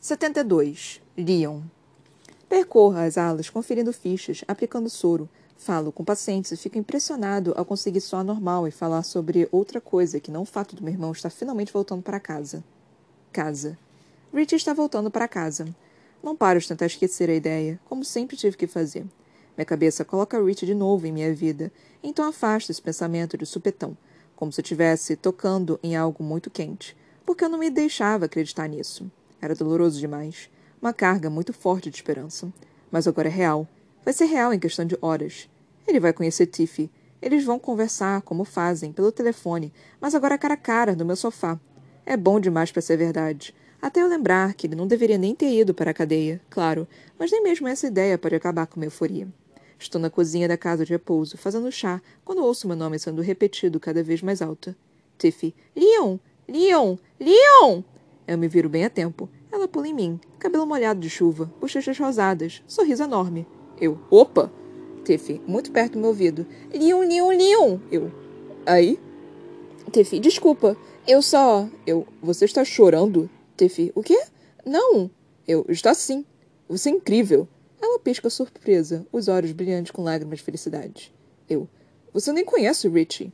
[0.03, 1.01] Setenta e dois.
[1.17, 1.61] Leon.
[2.49, 5.29] Percorra as alas, conferindo fichas, aplicando soro.
[5.55, 10.19] Falo com pacientes e fico impressionado ao conseguir soar normal e falar sobre outra coisa
[10.19, 12.61] que não o fato do meu irmão estar finalmente voltando para casa.
[13.31, 13.79] Casa.
[14.33, 15.73] Richie está voltando para casa.
[16.21, 19.05] Não paro de tentar esquecer a ideia, como sempre tive que fazer.
[19.55, 21.71] Minha cabeça coloca Richie de novo em minha vida,
[22.03, 23.97] então afasto esse pensamento de supetão,
[24.35, 26.93] como se estivesse tocando em algo muito quente.
[27.25, 29.09] porque eu não me deixava acreditar nisso.
[29.43, 30.49] Era doloroso demais.
[30.81, 32.47] Uma carga muito forte de esperança.
[32.89, 33.67] Mas agora é real.
[34.01, 35.49] Vai ser real em questão de horas.
[35.85, 36.89] Ele vai conhecer Tiffy.
[37.21, 41.59] Eles vão conversar, como fazem, pelo telefone, mas agora cara a cara, no meu sofá.
[42.05, 43.53] É bom demais para ser verdade.
[43.81, 46.87] Até eu lembrar que ele não deveria nem ter ido para a cadeia, claro,
[47.19, 49.27] mas nem mesmo essa ideia pode acabar com minha euforia.
[49.77, 53.77] Estou na cozinha da casa de repouso, fazendo chá, quando ouço meu nome sendo repetido
[53.77, 54.73] cada vez mais alto.
[55.17, 55.53] Tiffy.
[55.75, 56.17] Leon!
[56.47, 56.97] Leon!
[57.19, 57.83] Leon!
[58.27, 59.29] Eu me viro bem a tempo.
[59.51, 63.45] Ela pula em mim, cabelo molhado de chuva, bochechas rosadas, sorriso enorme.
[63.79, 63.99] Eu.
[64.09, 64.51] Opa!
[65.03, 66.45] Tiffy, muito perto do meu ouvido.
[66.73, 67.79] Leon, Leon, Leon!
[67.91, 68.11] Eu.
[68.65, 68.99] Aí?
[69.91, 70.77] Tiffy, desculpa.
[71.05, 71.67] Eu só.
[71.85, 72.07] Eu.
[72.21, 73.29] Você está chorando?
[73.57, 74.23] Tiffy, o quê?
[74.65, 75.11] Não!
[75.47, 75.65] Eu.
[75.67, 76.25] Está sim.
[76.69, 77.47] Você é incrível.
[77.81, 81.13] Ela pisca surpresa, os olhos brilhantes com lágrimas de felicidade.
[81.49, 81.67] Eu.
[82.13, 83.33] Você nem conhece o Richie.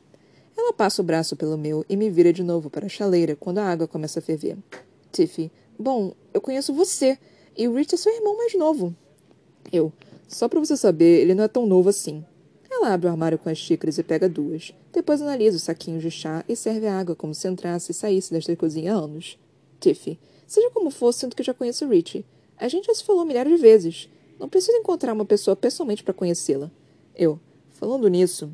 [0.59, 3.59] Ela passa o braço pelo meu e me vira de novo para a chaleira quando
[3.59, 4.57] a água começa a ferver.
[5.09, 5.49] Tiffy.
[5.79, 7.17] Bom, eu conheço você.
[7.57, 8.93] E o Rich é seu irmão mais novo.
[9.71, 9.93] Eu.
[10.27, 12.25] Só para você saber, ele não é tão novo assim.
[12.69, 14.73] Ela abre o armário com as xícaras e pega duas.
[14.91, 18.33] Depois analisa os saquinhos de chá e serve a água como se entrasse e saísse
[18.33, 19.39] desta cozinha há anos.
[19.79, 20.19] Tiffy.
[20.45, 22.25] Seja como for, sinto que já conheço o Richie.
[22.57, 24.09] A gente já se falou milhares de vezes.
[24.37, 26.69] Não preciso encontrar uma pessoa pessoalmente para conhecê-la.
[27.15, 27.39] Eu.
[27.71, 28.53] Falando nisso.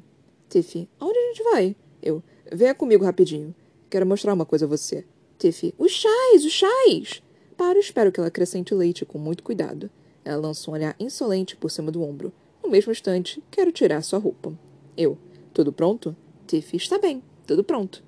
[0.50, 0.88] Tiffy.
[1.00, 1.76] Aonde a gente vai?
[2.06, 2.22] Eu.
[2.52, 3.54] Venha comigo rapidinho.
[3.90, 5.04] Quero mostrar uma coisa a você.
[5.40, 5.74] Tiffy.
[5.78, 7.24] Os chás, os chás!
[7.58, 9.90] Paro e espero que ela acrescente leite com muito cuidado.
[10.24, 12.32] Ela lança um olhar insolente por cima do ombro.
[12.64, 14.54] No mesmo instante, quero tirar sua roupa.
[14.96, 15.18] Eu.
[15.52, 16.16] Tudo pronto?
[16.46, 16.78] Tiffy.
[16.78, 17.24] Está bem.
[17.48, 18.04] Tudo pronto.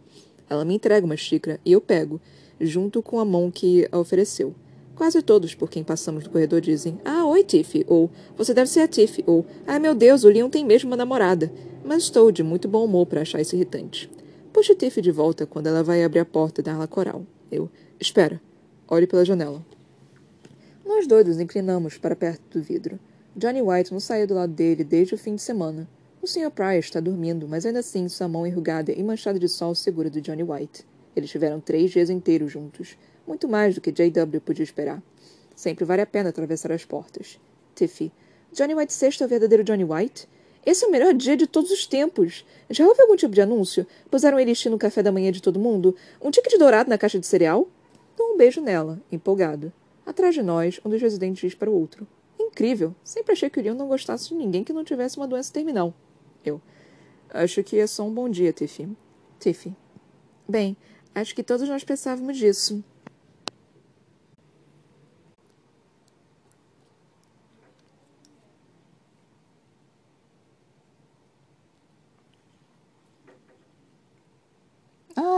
[0.47, 2.21] Ela me entrega uma xícara e eu pego,
[2.61, 4.53] junto com a mão que a ofereceu.
[4.95, 7.85] Quase todos por quem passamos no corredor dizem: Ah, oi, Tiffy.
[7.87, 9.23] Ou Você deve ser a Tiffy.
[9.27, 11.51] Ou Ai, meu Deus, o Leon tem mesmo uma namorada.
[11.87, 14.11] Mas estou de muito bom humor para achar isso irritante.
[14.51, 17.25] Puxo Tiffy de volta quando ela vai abrir a porta da ala coral.
[17.49, 18.41] Eu: Espera.
[18.89, 19.65] Olhe pela janela.
[20.85, 22.99] Nós dois nos inclinamos para perto do vidro.
[23.37, 25.87] Johnny White não saiu do lado dele desde o fim de semana.
[26.21, 26.51] O Sr.
[26.51, 30.19] Pryor está dormindo, mas ainda assim sua mão enrugada e manchada de sol segura do
[30.19, 30.85] Johnny White.
[31.15, 32.97] Eles tiveram três dias inteiros juntos.
[33.25, 34.41] Muito mais do que J.W.
[34.41, 35.01] podia esperar.
[35.55, 37.39] Sempre vale a pena atravessar as portas.
[37.73, 38.11] Tiffy.
[38.51, 40.27] Johnny White VI é o verdadeiro Johnny White?
[40.67, 42.45] Esse é o melhor dia de todos os tempos.
[42.69, 43.87] Já houve algum tipo de anúncio?
[44.11, 45.95] Puseram Elixir no café da manhã de todo mundo?
[46.21, 47.69] Um ticket dourado na caixa de cereal?
[48.17, 49.71] Dou um beijo nela, empolgado.
[50.05, 52.05] Atrás de nós, um dos residentes diz para o outro.
[52.37, 52.93] Incrível.
[53.01, 55.93] Sempre achei que o Leon não gostasse de ninguém que não tivesse uma doença terminal.
[56.43, 56.61] Eu.
[57.29, 58.89] Acho que é só um bom dia, Tiffy.
[59.39, 59.73] Tiffy.
[60.49, 60.75] Bem,
[61.15, 62.83] acho que todos nós pensávamos disso.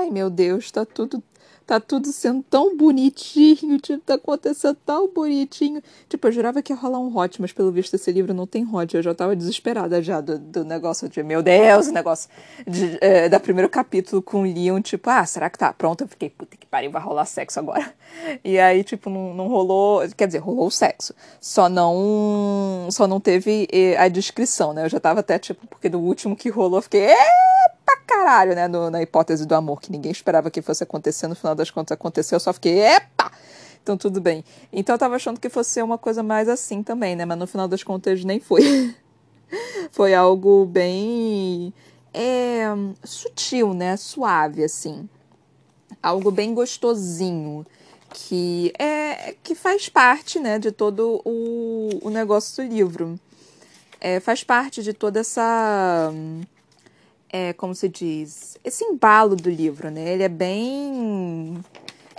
[0.10, 1.24] Ai, meu Deus, tá tudo
[1.70, 5.84] tá tudo sendo tão bonitinho, tipo, tá acontecendo tão bonitinho.
[6.10, 8.68] Tipo, eu jurava que ia rolar um hot, mas pelo visto esse livro não tem
[8.68, 8.98] hot.
[8.98, 12.28] Eu já tava desesperada já do, do negócio de, meu Deus, o negócio
[12.66, 16.06] de, é, da primeiro capítulo com o Leon, tipo, ah, será que tá pronto?
[16.06, 17.94] Eu fiquei, puta que pariu, vai rolar sexo agora.
[18.44, 21.14] E aí, tipo, não, não rolou, quer dizer, rolou o sexo.
[21.40, 24.86] Só não, só não teve eh, a descrição, né?
[24.86, 27.08] Eu já tava até, tipo, porque do último que rolou, eu fiquei,
[27.90, 28.68] pra caralho, né?
[28.68, 31.96] No, na hipótese do amor, que ninguém esperava que fosse acontecer, no final das contas
[31.96, 33.32] aconteceu, eu só fiquei, epa!
[33.82, 34.44] Então tudo bem.
[34.72, 37.26] Então eu tava achando que fosse uma coisa mais assim também, né?
[37.26, 38.94] Mas no final das contas nem foi.
[39.92, 41.74] foi algo bem
[42.14, 42.66] é,
[43.04, 43.98] sutil, né?
[43.98, 45.10] Suave, assim.
[46.04, 47.66] Algo bem gostosinho.
[48.12, 53.20] Que é que faz parte, né, de todo o, o negócio do livro.
[54.02, 56.12] É, faz parte de toda essa
[57.32, 60.14] é, como se diz, esse embalo do livro, né?
[60.14, 61.58] Ele é bem.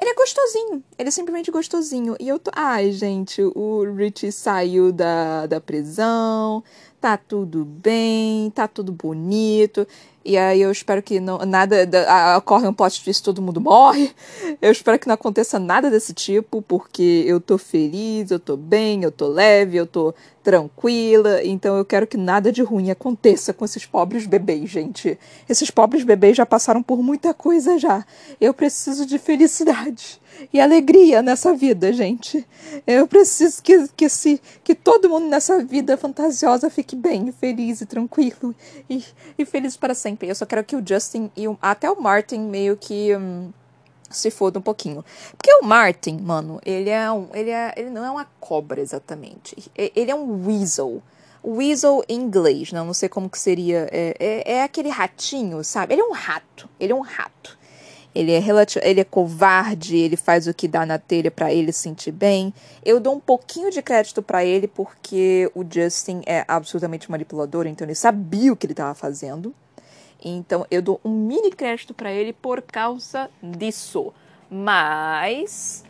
[0.01, 0.83] Ele é gostosinho.
[0.99, 2.17] Ele é simplesmente gostosinho.
[2.19, 2.51] E eu tô.
[2.55, 6.63] Ai, gente, o Richie saiu da, da prisão.
[7.01, 9.87] Tá tudo bem, tá tudo bonito.
[10.23, 14.15] E aí eu espero que não, nada da, ocorre um plot twist todo mundo morre.
[14.61, 19.03] Eu espero que não aconteça nada desse tipo, porque eu tô feliz, eu tô bem,
[19.03, 21.45] eu tô leve, eu tô tranquila.
[21.45, 25.19] Então eu quero que nada de ruim aconteça com esses pobres bebês, gente.
[25.49, 28.05] Esses pobres bebês já passaram por muita coisa já.
[28.41, 30.21] Eu preciso de felicidade
[30.53, 32.47] e alegria nessa vida, gente.
[32.87, 37.87] Eu preciso que, que, se, que todo mundo nessa vida fantasiosa fique bem, feliz e
[37.87, 38.55] tranquilo
[38.89, 39.05] e,
[39.39, 40.29] e feliz para sempre.
[40.29, 43.15] Eu só quero que o Justin e o, até o Martin meio que.
[43.17, 43.51] Hum,
[44.11, 45.05] se foda um pouquinho.
[45.37, 47.29] Porque o Martin, mano, ele é um.
[47.33, 49.57] Ele, é, ele não é uma cobra exatamente.
[49.77, 51.03] Ele é um weasel.
[51.43, 53.89] Weasel em inglês, não, não sei como que seria.
[53.91, 55.95] É, é, é aquele ratinho, sabe?
[55.95, 56.69] Ele é um rato.
[56.79, 57.59] Ele é um rato.
[58.15, 61.73] ele é relativo, ele é covarde, ele faz o que dá na telha para ele
[61.73, 62.53] sentir bem.
[62.85, 67.87] Eu dou um pouquinho de crédito para ele porque o Justin é absolutamente manipulador, então
[67.87, 69.55] ele sabia o que ele estava fazendo.
[70.23, 74.13] Então eu dou um mini crédito para ele por causa disso.
[74.51, 75.85] Mas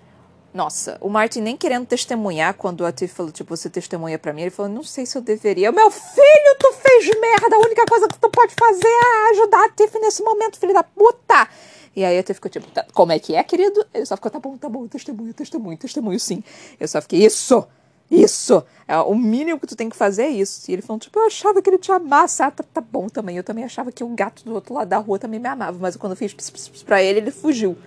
[0.52, 4.42] nossa, o Martin nem querendo testemunhar quando a Tiff falou, tipo, você testemunha para mim,
[4.42, 5.70] ele falou, não sei se eu deveria.
[5.70, 9.68] Meu filho, tu fez merda, a única coisa que tu pode fazer é ajudar a
[9.70, 11.48] Tiff nesse momento, filho da puta.
[11.94, 13.86] E aí a Tiff ficou tipo, tá, como é que é, querido?
[13.94, 16.42] Ele só ficou, tá bom, tá bom, testemunho, testemunho, testemunho, sim.
[16.80, 17.64] Eu só fiquei, isso,
[18.10, 18.64] isso.
[18.90, 20.68] É, o mínimo que tu tem que fazer é isso.
[20.68, 22.42] E ele falou, tipo, eu achava que ele te amasse.
[22.42, 23.36] Ah, tá, tá bom também.
[23.36, 25.78] Eu também achava que o gato do outro lado da rua também me amava.
[25.80, 27.78] Mas quando eu fiz pss pra ele, ele fugiu.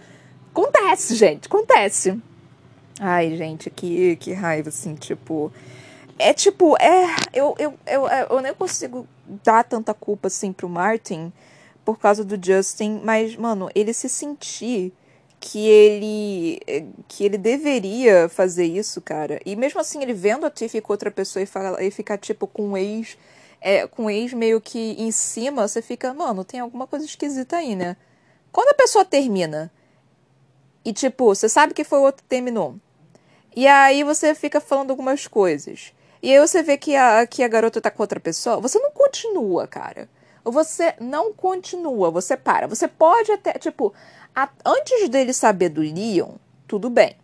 [0.50, 2.18] Acontece, gente, acontece.
[3.02, 5.52] Ai, gente, que, que raiva, assim, tipo.
[6.18, 7.14] É tipo, é.
[7.34, 9.06] Eu, eu, eu, eu nem consigo
[9.44, 11.34] dar tanta culpa, assim, pro Martin
[11.84, 14.94] por causa do Justin, mas, mano, ele se sentir
[15.44, 19.42] que ele que ele deveria fazer isso, cara.
[19.46, 22.48] E mesmo assim, ele vendo a Tiffy com outra pessoa e, fala, e ficar, tipo,
[22.48, 23.18] com um ex.
[23.60, 27.58] É, com um ex meio que em cima, você fica, mano, tem alguma coisa esquisita
[27.58, 27.98] aí, né?
[28.54, 29.70] Quando a pessoa termina
[30.86, 32.76] e, tipo, você sabe que foi o outro que terminou.
[33.54, 35.94] E aí você fica falando algumas coisas.
[36.22, 38.62] E aí você vê que a, que a garota tá com outra pessoa.
[38.62, 40.10] Você não continua, cara.
[40.46, 42.68] Você não continua, você para.
[42.68, 43.94] Você pode até, tipo,
[44.36, 46.32] a, antes dele saber do Leon,
[46.68, 47.16] tudo bem.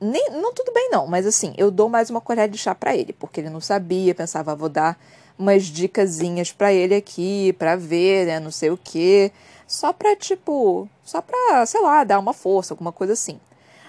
[0.00, 2.96] Nem, não tudo bem não, mas assim, eu dou mais uma colher de chá para
[2.96, 4.98] ele, porque ele não sabia, pensava, vou dar
[5.38, 9.30] umas dicasinhas para ele aqui, para ver, né, não sei o quê.
[9.66, 13.40] Só pra, tipo, só pra, sei lá, dar uma força, alguma coisa assim.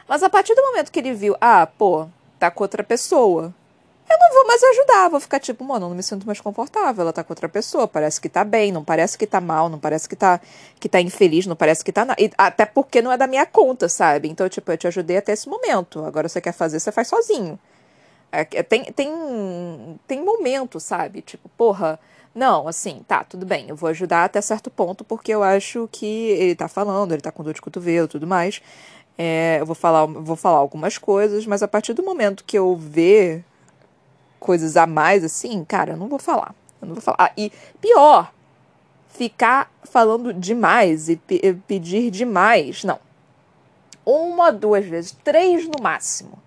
[0.07, 3.53] Mas a partir do momento que ele viu, ah, pô, tá com outra pessoa,
[4.13, 7.13] eu não vou mais ajudar, vou ficar tipo, mano, não me sinto mais confortável, ela
[7.13, 10.07] tá com outra pessoa, parece que tá bem, não parece que tá mal, não parece
[10.07, 10.39] que tá,
[10.79, 12.05] que tá infeliz, não parece que tá.
[12.37, 14.29] Até porque não é da minha conta, sabe?
[14.29, 17.59] Então, tipo, eu te ajudei até esse momento, agora você quer fazer, você faz sozinho.
[18.31, 21.21] É, tem, tem, tem momento, sabe?
[21.21, 21.99] Tipo, porra,
[22.33, 26.05] não, assim, tá, tudo bem, eu vou ajudar até certo ponto, porque eu acho que
[26.05, 28.61] ele tá falando, ele tá com dor de cotovelo tudo mais.
[29.17, 32.75] É, eu vou falar, vou falar algumas coisas, mas a partir do momento que eu
[32.75, 33.43] ver
[34.43, 36.53] coisas a mais, assim, cara, eu não vou falar.
[36.81, 37.17] Eu não vou falar.
[37.17, 38.31] Ah, e pior,
[39.07, 41.15] ficar falando demais e
[41.65, 42.83] pedir demais.
[42.83, 42.99] Não.
[44.05, 46.37] Uma, duas vezes, três no máximo.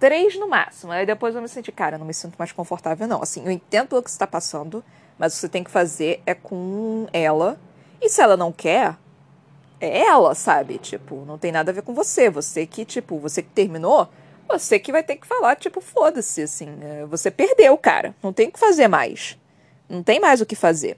[0.00, 0.92] Três no máximo.
[0.92, 3.22] Aí depois eu me senti, cara, eu não me sinto mais confortável, não.
[3.22, 4.82] Assim, eu entendo o que está passando,
[5.18, 7.58] mas o que você tem que fazer é com ela.
[8.00, 8.96] E se ela não quer,
[9.78, 10.78] é ela, sabe?
[10.78, 12.30] Tipo, não tem nada a ver com você.
[12.30, 14.08] Você que, tipo, você que terminou,
[14.48, 16.68] você que vai ter que falar, tipo, foda-se, assim.
[16.80, 18.14] É, você perdeu, cara.
[18.22, 19.38] Não tem o que fazer mais.
[19.88, 20.96] Não tem mais o que fazer.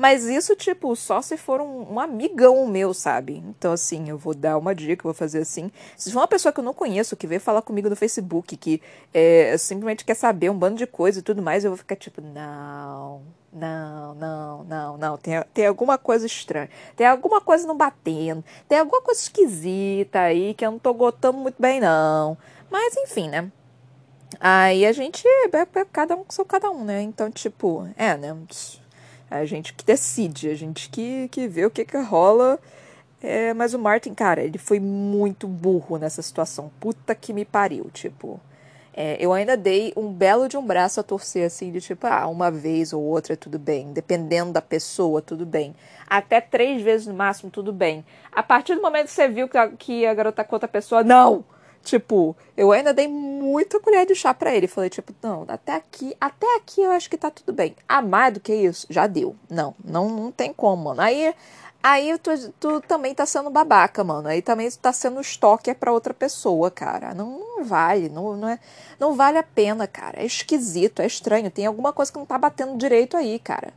[0.00, 3.36] Mas isso, tipo, só se for um, um, amigão meu, sabe?
[3.46, 5.70] Então, assim, eu vou dar uma dica, vou fazer assim.
[5.94, 8.80] Se for uma pessoa que eu não conheço, que veio falar comigo no Facebook, que
[9.12, 12.22] é, simplesmente quer saber um bando de coisa e tudo mais, eu vou ficar tipo,
[12.22, 13.20] não,
[13.52, 15.18] não, não, não, não.
[15.18, 16.70] Tem, tem alguma coisa estranha.
[16.96, 18.42] Tem alguma coisa não batendo.
[18.66, 22.38] Tem alguma coisa esquisita aí que eu não tô gostando muito bem, não.
[22.70, 23.52] Mas, enfim, né?
[24.40, 25.28] Aí a gente.
[25.28, 27.02] É, é, cada um sou cada um, né?
[27.02, 28.34] Então, tipo, é, né?
[29.30, 32.58] É a gente que decide, a gente que, que vê o que que rola.
[33.22, 36.70] É, mas o Martin, cara, ele foi muito burro nessa situação.
[36.80, 38.40] Puta que me pariu, tipo.
[38.92, 42.26] É, eu ainda dei um belo de um braço a torcer, assim, de tipo, ah,
[42.26, 43.92] uma vez ou outra, tudo bem.
[43.92, 45.74] Dependendo da pessoa, tudo bem.
[46.08, 48.04] Até três vezes no máximo, tudo bem.
[48.32, 51.04] A partir do momento que você viu que a, que a garota com outra pessoa,
[51.04, 51.44] não!
[51.82, 54.66] Tipo, eu ainda dei muita colher de chá para ele.
[54.66, 57.74] Falei, tipo, não, até aqui, até aqui eu acho que tá tudo bem.
[57.88, 59.34] A mais do que isso, já deu.
[59.48, 61.00] Não, não, não tem como, mano.
[61.00, 61.34] Aí,
[61.82, 64.28] aí tu, tu também tá sendo babaca, mano.
[64.28, 67.14] Aí também tu tá sendo stalker pra outra pessoa, cara.
[67.14, 68.58] Não, não vale, não, não, é,
[68.98, 70.20] não vale a pena, cara.
[70.20, 71.50] É esquisito, é estranho.
[71.50, 73.72] Tem alguma coisa que não tá batendo direito aí, cara.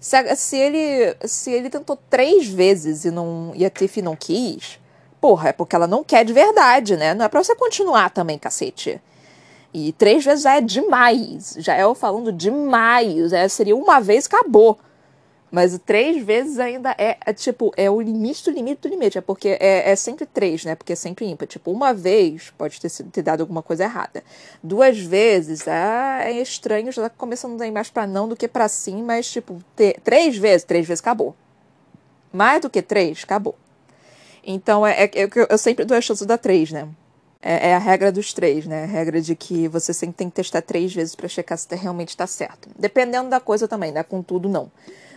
[0.00, 4.78] Se, se ele, se ele tentou três vezes e, não, e a Tiff não quis
[5.20, 7.14] Porra, é porque ela não quer de verdade, né?
[7.14, 9.00] Não é pra você continuar também, cacete.
[9.72, 11.56] E três vezes já é demais.
[11.58, 13.32] Já é eu falando demais.
[13.32, 14.78] É, seria uma vez, acabou.
[15.50, 19.18] Mas três vezes ainda é, é, tipo, é o limite do limite do limite.
[19.18, 20.74] É porque é, é sempre três, né?
[20.74, 21.46] Porque é sempre ímpar.
[21.46, 24.22] Tipo, uma vez pode ter, sido, ter dado alguma coisa errada.
[24.62, 28.46] Duas vezes é, é estranho, já tá começando a dar mais pra não do que
[28.46, 31.34] pra sim, mas, tipo, ter, três vezes, três vezes acabou.
[32.32, 33.54] Mais do que três, acabou.
[34.50, 36.88] Então, é, é, é eu sempre dou a chance da três, né?
[37.42, 38.84] É, é, a regra dos três, né?
[38.84, 42.08] A regra de que você sempre tem que testar três vezes para checar se realmente
[42.08, 42.70] está certo.
[42.78, 44.02] Dependendo da coisa também, né?
[44.02, 44.72] Com tudo, não.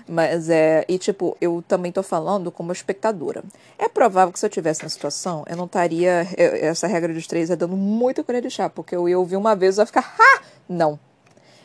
[0.06, 0.84] Mas é.
[0.86, 3.42] E, tipo, eu também tô falando como espectadora.
[3.80, 6.28] É provável que se eu tivesse na situação, eu não estaria.
[6.38, 9.56] essa regra dos três é dando muito colher de chá, porque eu ia ouvir uma
[9.56, 10.14] vez e ia ficar.
[10.20, 10.42] Ha!
[10.68, 11.00] Não.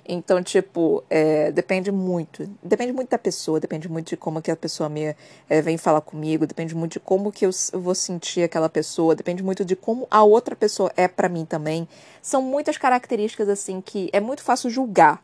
[0.09, 2.49] Então, tipo, é, depende muito.
[2.63, 5.17] Depende muito da pessoa, depende muito de como que a pessoa me
[5.49, 9.43] é, vem falar comigo, depende muito de como que eu vou sentir aquela pessoa, depende
[9.43, 11.89] muito de como a outra pessoa é para mim também.
[12.23, 15.23] São muitas características, assim, que é muito fácil julgar.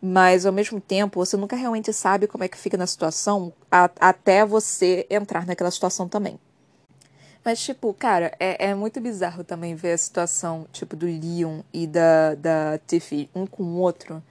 [0.00, 3.90] Mas, ao mesmo tempo, você nunca realmente sabe como é que fica na situação a,
[4.00, 6.38] até você entrar naquela situação também.
[7.44, 11.86] Mas, tipo, cara, é, é muito bizarro também ver a situação, tipo, do Leon e
[11.86, 14.22] da, da Tiffy um com o outro.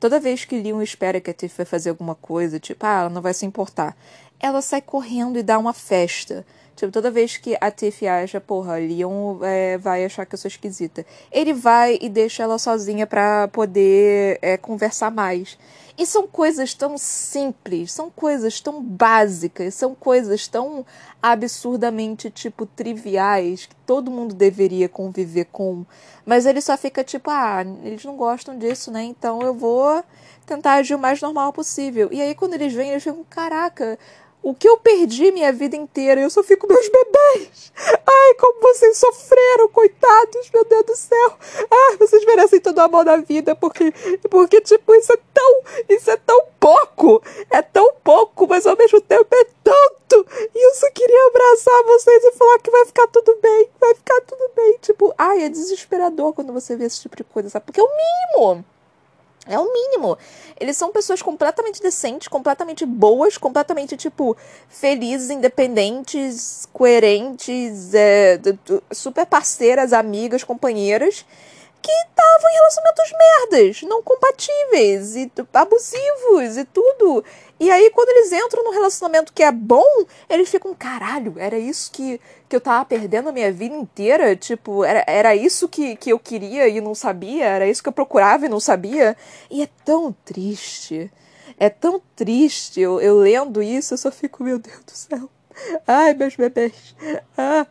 [0.00, 3.10] Toda vez que Leon espera que a Tiffy vai fazer alguma coisa, tipo, ah, ela
[3.10, 3.96] não vai se importar,
[4.40, 6.44] ela sai correndo e dá uma festa.
[6.76, 10.48] Tipo, toda vez que a Tiff acha, porra, Leon é, vai achar que eu sou
[10.48, 11.06] esquisita.
[11.32, 15.56] Ele vai e deixa ela sozinha pra poder é, conversar mais.
[15.98, 20.84] E são coisas tão simples, são coisas tão básicas, são coisas tão
[21.22, 25.86] absurdamente, tipo, triviais que todo mundo deveria conviver com.
[26.24, 29.04] Mas ele só fica tipo, ah, eles não gostam disso, né?
[29.04, 30.04] Então eu vou
[30.44, 32.10] tentar agir o mais normal possível.
[32.12, 33.98] E aí quando eles vêm, eles ficam, caraca,
[34.46, 37.72] o que eu perdi minha vida inteira, eu só fico meus bebês.
[38.06, 41.38] Ai, como vocês sofreram, coitados, meu Deus do céu.
[41.68, 43.92] Ah, vocês merecem todo o amor da vida, porque,
[44.30, 47.20] porque tipo, isso é tão, isso é tão pouco.
[47.50, 50.24] É tão pouco, mas ao mesmo tempo é tanto.
[50.54, 54.20] E eu só queria abraçar vocês e falar que vai ficar tudo bem, vai ficar
[54.20, 54.78] tudo bem.
[54.80, 57.66] Tipo, ai, é desesperador quando você vê esse tipo de coisa, sabe?
[57.66, 58.64] Porque é o mínimo.
[59.46, 60.18] É o mínimo.
[60.58, 64.36] Eles são pessoas completamente decentes, completamente boas, completamente, tipo,
[64.68, 68.40] felizes, independentes, coerentes, é,
[68.90, 71.24] super parceiras, amigas, companheiras,
[71.86, 77.24] que estavam em relacionamentos merdas, não compatíveis, e abusivos e tudo.
[77.60, 81.92] E aí, quando eles entram num relacionamento que é bom, eles ficam, caralho, era isso
[81.92, 84.34] que, que eu tava perdendo a minha vida inteira?
[84.34, 87.44] Tipo, era, era isso que, que eu queria e não sabia?
[87.44, 89.16] Era isso que eu procurava e não sabia?
[89.48, 91.08] E é tão triste.
[91.56, 92.80] É tão triste.
[92.80, 95.30] Eu, eu lendo isso, eu só fico, meu Deus do céu.
[95.86, 96.94] Ai, meus bebês.
[97.36, 97.66] Ah,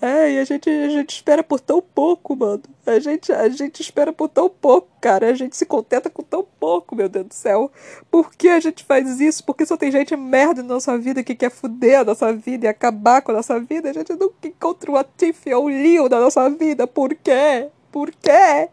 [0.00, 2.62] ai, a gente, a gente espera por tão pouco, mano.
[2.86, 5.28] A gente, a gente espera por tão pouco, cara.
[5.28, 7.70] A gente se contenta com tão pouco, meu Deus do céu.
[8.10, 9.44] Por que a gente faz isso?
[9.44, 12.68] Porque só tem gente merda na nossa vida que quer fuder a nossa vida e
[12.68, 13.90] acabar com a nossa vida.
[13.90, 16.86] A gente nunca encontra o Tiff ou o Leo na nossa vida.
[16.86, 17.68] Por quê?
[17.90, 18.68] Por quê?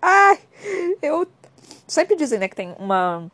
[0.00, 0.38] Ai,
[1.00, 1.26] eu.
[1.86, 3.30] Sempre dizem, né, que tem uma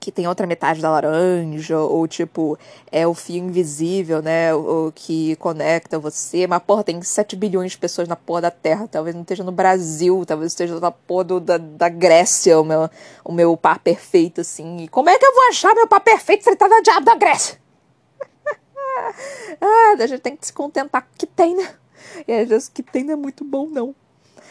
[0.00, 2.56] que tem outra metade da laranja, ou tipo,
[2.90, 4.54] é o fio invisível, né?
[4.54, 6.46] O, que conecta você.
[6.46, 8.86] Mas, porra, tem 7 bilhões de pessoas na porra da Terra.
[8.86, 12.88] Talvez não esteja no Brasil, talvez esteja na porra do, da, da Grécia, o meu,
[13.24, 14.84] o meu par perfeito, assim.
[14.84, 17.04] E como é que eu vou achar meu par perfeito se ele tá na diabo
[17.04, 17.58] da Grécia?
[19.60, 21.74] ah, a gente tem que se contentar com o que tem, né?
[22.26, 23.94] E às vezes o que tem não é muito bom, não.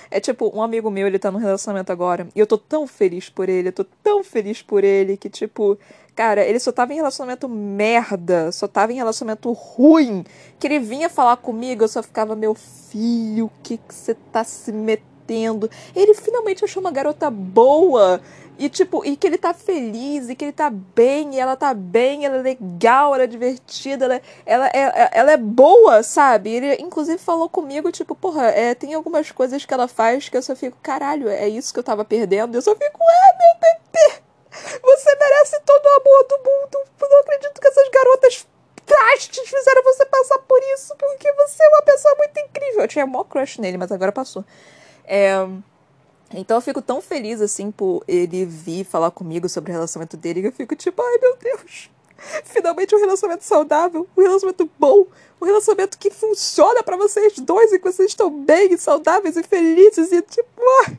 [0.10, 3.30] É tipo, um amigo meu, ele tá num relacionamento agora, e eu tô tão feliz
[3.30, 5.78] por ele, eu tô tão feliz por ele, que tipo,
[6.16, 10.24] cara, ele só tava em relacionamento merda, só tava em relacionamento ruim,
[10.60, 14.44] que ele vinha falar comigo, eu só ficava, meu filho, o que que você tá
[14.44, 15.70] se metendo?
[15.96, 18.22] Ele finalmente achou uma garota boa,
[18.58, 21.74] e, tipo, e que ele tá feliz, e que ele tá bem, e ela tá
[21.74, 26.52] bem, ela é legal, ela é divertida, ela, é, ela, é, ela é boa, sabe?
[26.52, 30.42] Ele, inclusive, falou comigo, tipo, porra, é, tem algumas coisas que ela faz que eu
[30.42, 32.56] só fico, caralho, é isso que eu tava perdendo.
[32.56, 34.22] Eu só fico, é, meu bebê,
[34.82, 36.88] você merece todo o amor do mundo.
[37.00, 38.48] Eu não acredito que essas garotas
[38.86, 42.82] trastes fizeram você passar por isso, porque você é uma pessoa muito incrível.
[42.82, 44.44] Eu tinha maior crush nele, mas agora passou.
[45.06, 45.36] É.
[46.34, 50.42] Então eu fico tão feliz assim por ele vir falar comigo sobre o relacionamento dele
[50.42, 51.90] que eu fico tipo, ai meu Deus,
[52.44, 55.06] finalmente um relacionamento saudável, um relacionamento bom,
[55.42, 60.12] um relacionamento que funciona para vocês dois e que vocês estão bem, saudáveis e felizes
[60.12, 60.50] e tipo,
[60.86, 60.98] ai,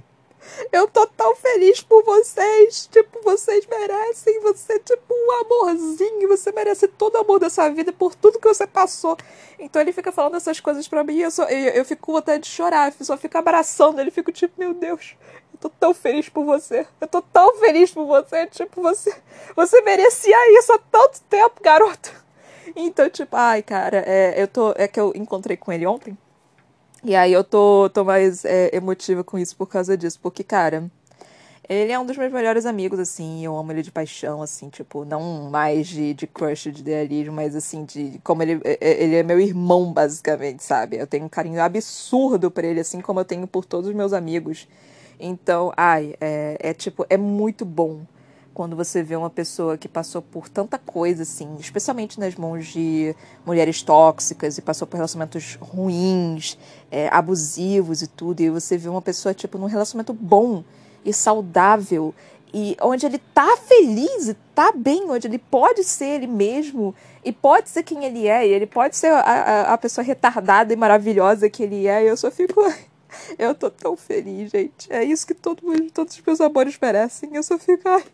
[0.72, 2.88] eu tô tão feliz por vocês.
[2.90, 4.40] Tipo, vocês merecem.
[4.40, 6.28] Você, tipo, um amorzinho.
[6.28, 9.16] Você merece todo o amor dessa vida por tudo que você passou.
[9.58, 12.44] Então ele fica falando essas coisas pra mim e eu, só, eu, eu fico vontade
[12.44, 12.92] de chorar.
[12.98, 14.10] Eu só fico abraçando ele.
[14.10, 15.16] Fico tipo, meu Deus.
[15.52, 16.86] Eu tô tão feliz por você.
[17.00, 18.46] Eu tô tão feliz por você.
[18.46, 19.14] Tipo, você.
[19.56, 22.12] Você merecia isso há tanto tempo, garoto.
[22.76, 24.72] Então, tipo, ai, cara, é, eu tô.
[24.76, 26.16] É que eu encontrei com ele ontem.
[27.04, 30.18] E aí eu tô, tô mais é, emotiva com isso por causa disso.
[30.20, 30.90] Porque, cara,
[31.68, 33.44] ele é um dos meus melhores amigos, assim.
[33.44, 37.54] Eu amo ele de paixão, assim, tipo, não mais de, de crush, de idealismo, mas
[37.54, 40.96] assim, de como ele, é, é, ele é meu irmão, basicamente, sabe?
[40.96, 44.12] Eu tenho um carinho absurdo por ele, assim como eu tenho por todos os meus
[44.12, 44.66] amigos.
[45.20, 48.00] Então, ai, é, é tipo, é muito bom
[48.58, 53.14] quando você vê uma pessoa que passou por tanta coisa, assim, especialmente nas mãos de
[53.46, 56.58] mulheres tóxicas e passou por relacionamentos ruins,
[56.90, 60.64] é, abusivos e tudo, e você vê uma pessoa, tipo, num relacionamento bom
[61.04, 62.12] e saudável
[62.52, 66.92] e onde ele tá feliz e tá bem, onde ele pode ser ele mesmo
[67.24, 70.72] e pode ser quem ele é, e ele pode ser a, a, a pessoa retardada
[70.72, 72.60] e maravilhosa que ele é, e eu só fico.
[73.38, 74.92] Eu tô tão feliz, gente.
[74.92, 75.62] É isso que todo,
[75.94, 77.30] todos os meus amores merecem.
[77.32, 77.88] Eu só fico.
[77.88, 78.04] Ai,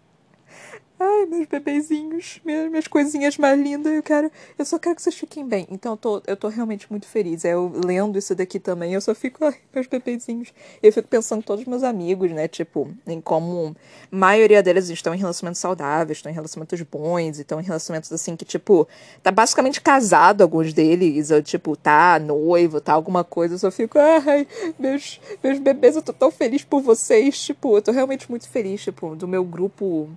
[0.96, 4.30] Ai, meus bebezinhos, minhas, minhas coisinhas mais lindas, eu quero.
[4.56, 5.66] Eu só quero que vocês fiquem bem.
[5.68, 7.44] Então eu tô, eu tô realmente muito feliz.
[7.44, 10.54] É, eu lendo isso daqui também, eu só fico, ai, meus bebezinhos.
[10.80, 12.46] Eu fico pensando em todos os meus amigos, né?
[12.46, 13.74] Tipo, em como
[14.12, 18.36] a maioria deles estão em relacionamentos saudáveis, estão em relacionamentos bons, estão em relacionamentos assim
[18.36, 18.86] que, tipo,
[19.20, 23.54] tá basicamente casado alguns deles, ou tipo, tá noivo, tá alguma coisa.
[23.54, 24.46] Eu só fico, ai,
[24.78, 27.36] meus, meus bebês, eu tô tão feliz por vocês.
[27.42, 30.08] Tipo, eu tô realmente muito feliz, tipo, do meu grupo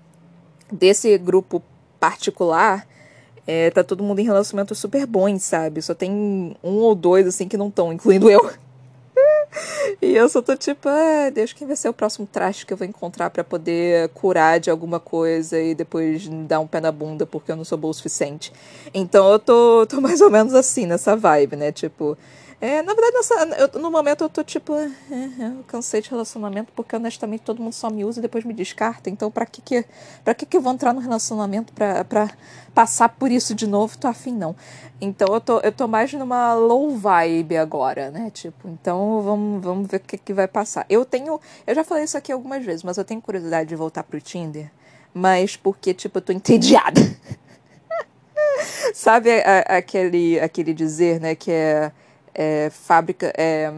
[0.72, 1.62] desse grupo
[2.00, 2.88] particular,
[3.46, 5.82] é, tá todo mundo em relacionamentos super bons, sabe?
[5.82, 6.12] Só tem
[6.64, 8.52] um ou dois, assim, que não estão, incluindo eu.
[10.02, 12.78] e eu só tô tipo, ah, Deus, quem vai ser o próximo traste que eu
[12.78, 17.26] vou encontrar para poder curar de alguma coisa e depois dar um pé na bunda
[17.26, 18.52] porque eu não sou boa o suficiente.
[18.94, 21.72] Então eu tô, tô mais ou menos assim, nessa vibe, né?
[21.72, 22.18] Tipo,
[22.60, 26.10] é, na verdade, nessa, eu, no momento eu tô tipo, é, é, eu cansei de
[26.10, 29.12] relacionamento porque honestamente todo mundo só me usa e depois me descarta.
[29.12, 29.86] Então, pra que que,
[30.24, 32.32] pra que, que eu vou entrar no relacionamento pra, pra
[32.74, 33.96] passar por isso de novo?
[34.00, 34.56] Tô afim, não.
[35.00, 38.32] Então, eu tô, eu tô mais numa low vibe agora, né?
[38.32, 40.84] Tipo, então vamos, vamos ver o que, que vai passar.
[40.90, 44.02] Eu tenho, eu já falei isso aqui algumas vezes, mas eu tenho curiosidade de voltar
[44.02, 44.72] pro Tinder,
[45.14, 47.02] mas porque, tipo, eu tô entediada.
[48.96, 51.92] Sabe a, a, aquele, aquele dizer, né, que é
[52.38, 53.34] é, fábrica.
[53.36, 53.72] É,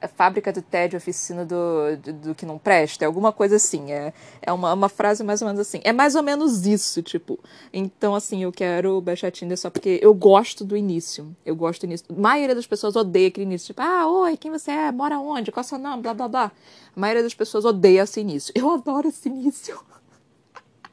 [0.00, 3.90] é fábrica do tédio, oficina do, do, do, que não presta, é alguma coisa assim.
[3.90, 5.80] É, é uma, uma frase mais ou menos assim.
[5.82, 7.38] É mais ou menos isso, tipo.
[7.72, 11.34] Então, assim, eu quero baixar Tinder só porque eu gosto do início.
[11.44, 12.06] Eu gosto do início.
[12.08, 13.68] A maioria das pessoas odeia aquele início.
[13.68, 14.92] Tipo, ah, oi, quem você é?
[14.92, 15.50] Mora onde?
[15.50, 16.02] Qual é seu nome?
[16.02, 16.52] Blá, blá, blá.
[16.96, 18.52] A maioria das pessoas odeia esse início.
[18.56, 19.80] Eu adoro esse início.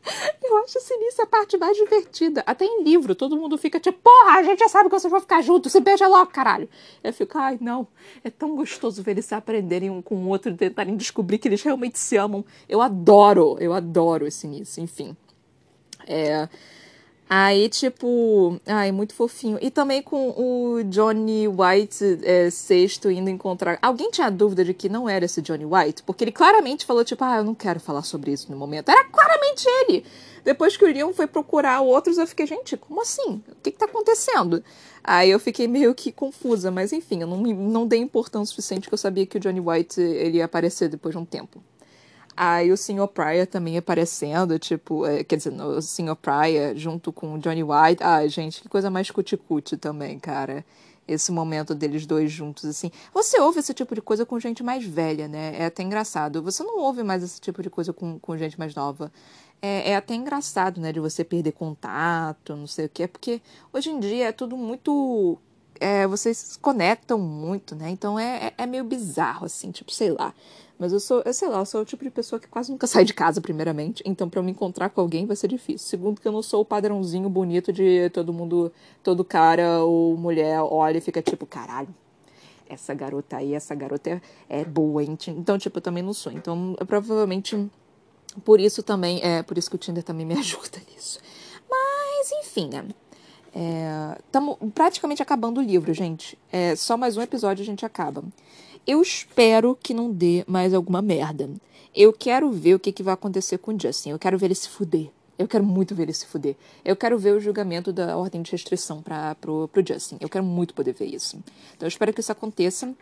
[0.44, 2.44] Eu acho início a parte mais divertida.
[2.46, 5.20] Até em livro, todo mundo fica tipo, porra, a gente já sabe que vocês vão
[5.20, 6.70] ficar juntos, se beija logo, caralho.
[7.04, 7.88] Eu fico, ai, não.
[8.24, 11.48] É tão gostoso ver eles se aprenderem um com o outro e tentarem descobrir que
[11.48, 12.46] eles realmente se amam.
[12.70, 15.16] Eu adoro, eu adoro esse início, enfim.
[16.08, 16.48] É.
[17.28, 19.58] Aí, tipo, ai, muito fofinho.
[19.60, 23.80] E também com o Johnny White é, sexto indo encontrar.
[23.82, 26.04] Alguém tinha dúvida de que não era esse Johnny White?
[26.04, 28.90] Porque ele claramente falou, tipo, ah, eu não quero falar sobre isso no momento.
[28.90, 30.06] Era claramente ele!
[30.44, 33.42] Depois que o Leon foi procurar outros, eu fiquei, gente, como assim?
[33.50, 34.64] O que, que tá acontecendo?
[35.04, 38.94] Aí eu fiquei meio que confusa, mas enfim, eu não, não dei importância suficiente que
[38.94, 41.64] eu sabia que o Johnny White ele ia aparecer depois de um tempo.
[42.38, 43.08] Aí o Sr.
[43.08, 46.16] Pryor também aparecendo, tipo, é, quer dizer, o Sr.
[46.16, 48.04] Pryor junto com o Johnny White.
[48.04, 50.66] Ai, gente, que coisa mais cuticute também, cara.
[51.08, 52.92] Esse momento deles dois juntos, assim.
[53.14, 55.56] Você ouve esse tipo de coisa com gente mais velha, né?
[55.58, 56.42] É até engraçado.
[56.42, 59.12] Você não ouve mais esse tipo de coisa com, com gente mais nova.
[59.62, 60.92] É, é até engraçado, né?
[60.92, 63.08] De você perder contato, não sei o quê.
[63.08, 65.38] Porque hoje em dia é tudo muito
[65.80, 67.90] é, vocês se conectam muito, né?
[67.90, 70.34] Então é, é, é, meio bizarro, assim, tipo, sei lá.
[70.78, 72.86] Mas eu sou, eu sei lá, eu sou o tipo de pessoa que quase nunca
[72.88, 74.04] sai de casa, primeiramente.
[74.06, 75.88] Então, para eu me encontrar com alguém vai ser difícil.
[75.88, 78.72] Segundo, que eu não sou o padrãozinho bonito de todo mundo,
[79.04, 81.94] todo cara ou mulher olha e fica tipo, caralho,
[82.68, 85.18] essa garota aí, essa garota é, é boa, hein?
[85.30, 86.32] Então, tipo, eu também não sou.
[86.32, 87.70] Então, eu provavelmente.
[88.44, 89.22] Por isso também.
[89.24, 91.20] É por isso que o Tinder também me ajuda nisso.
[91.70, 92.86] Mas, enfim, né?
[94.26, 96.38] Estamos é, praticamente acabando o livro, gente.
[96.52, 98.22] É, só mais um episódio a gente acaba.
[98.86, 101.50] Eu espero que não dê mais alguma merda.
[101.96, 104.10] Eu quero ver o que, que vai acontecer com o Justin.
[104.10, 105.10] Eu quero ver ele se fuder.
[105.40, 106.56] Eu quero muito ver ele se fuder.
[106.84, 110.18] Eu quero ver o julgamento da ordem de restrição para pro, pro Justin.
[110.20, 111.38] Eu quero muito poder ver isso.
[111.76, 112.94] Então eu espero que isso aconteça.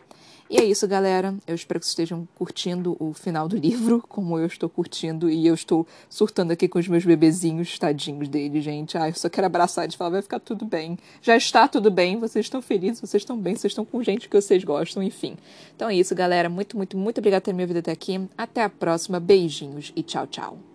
[0.48, 1.34] E é isso, galera.
[1.46, 5.30] Eu espero que vocês estejam curtindo o final do livro, como eu estou curtindo.
[5.30, 8.96] E eu estou surtando aqui com os meus bebezinhos, tadinhos dele, gente.
[8.98, 10.98] Ai, eu só quero abraçar e falar, vai ficar tudo bem.
[11.22, 14.40] Já está tudo bem, vocês estão felizes, vocês estão bem, vocês estão com gente que
[14.40, 15.36] vocês gostam, enfim.
[15.74, 16.48] Então é isso, galera.
[16.48, 18.28] Muito, muito, muito obrigada por ter me ouvido até aqui.
[18.36, 19.18] Até a próxima.
[19.18, 20.73] Beijinhos e tchau, tchau.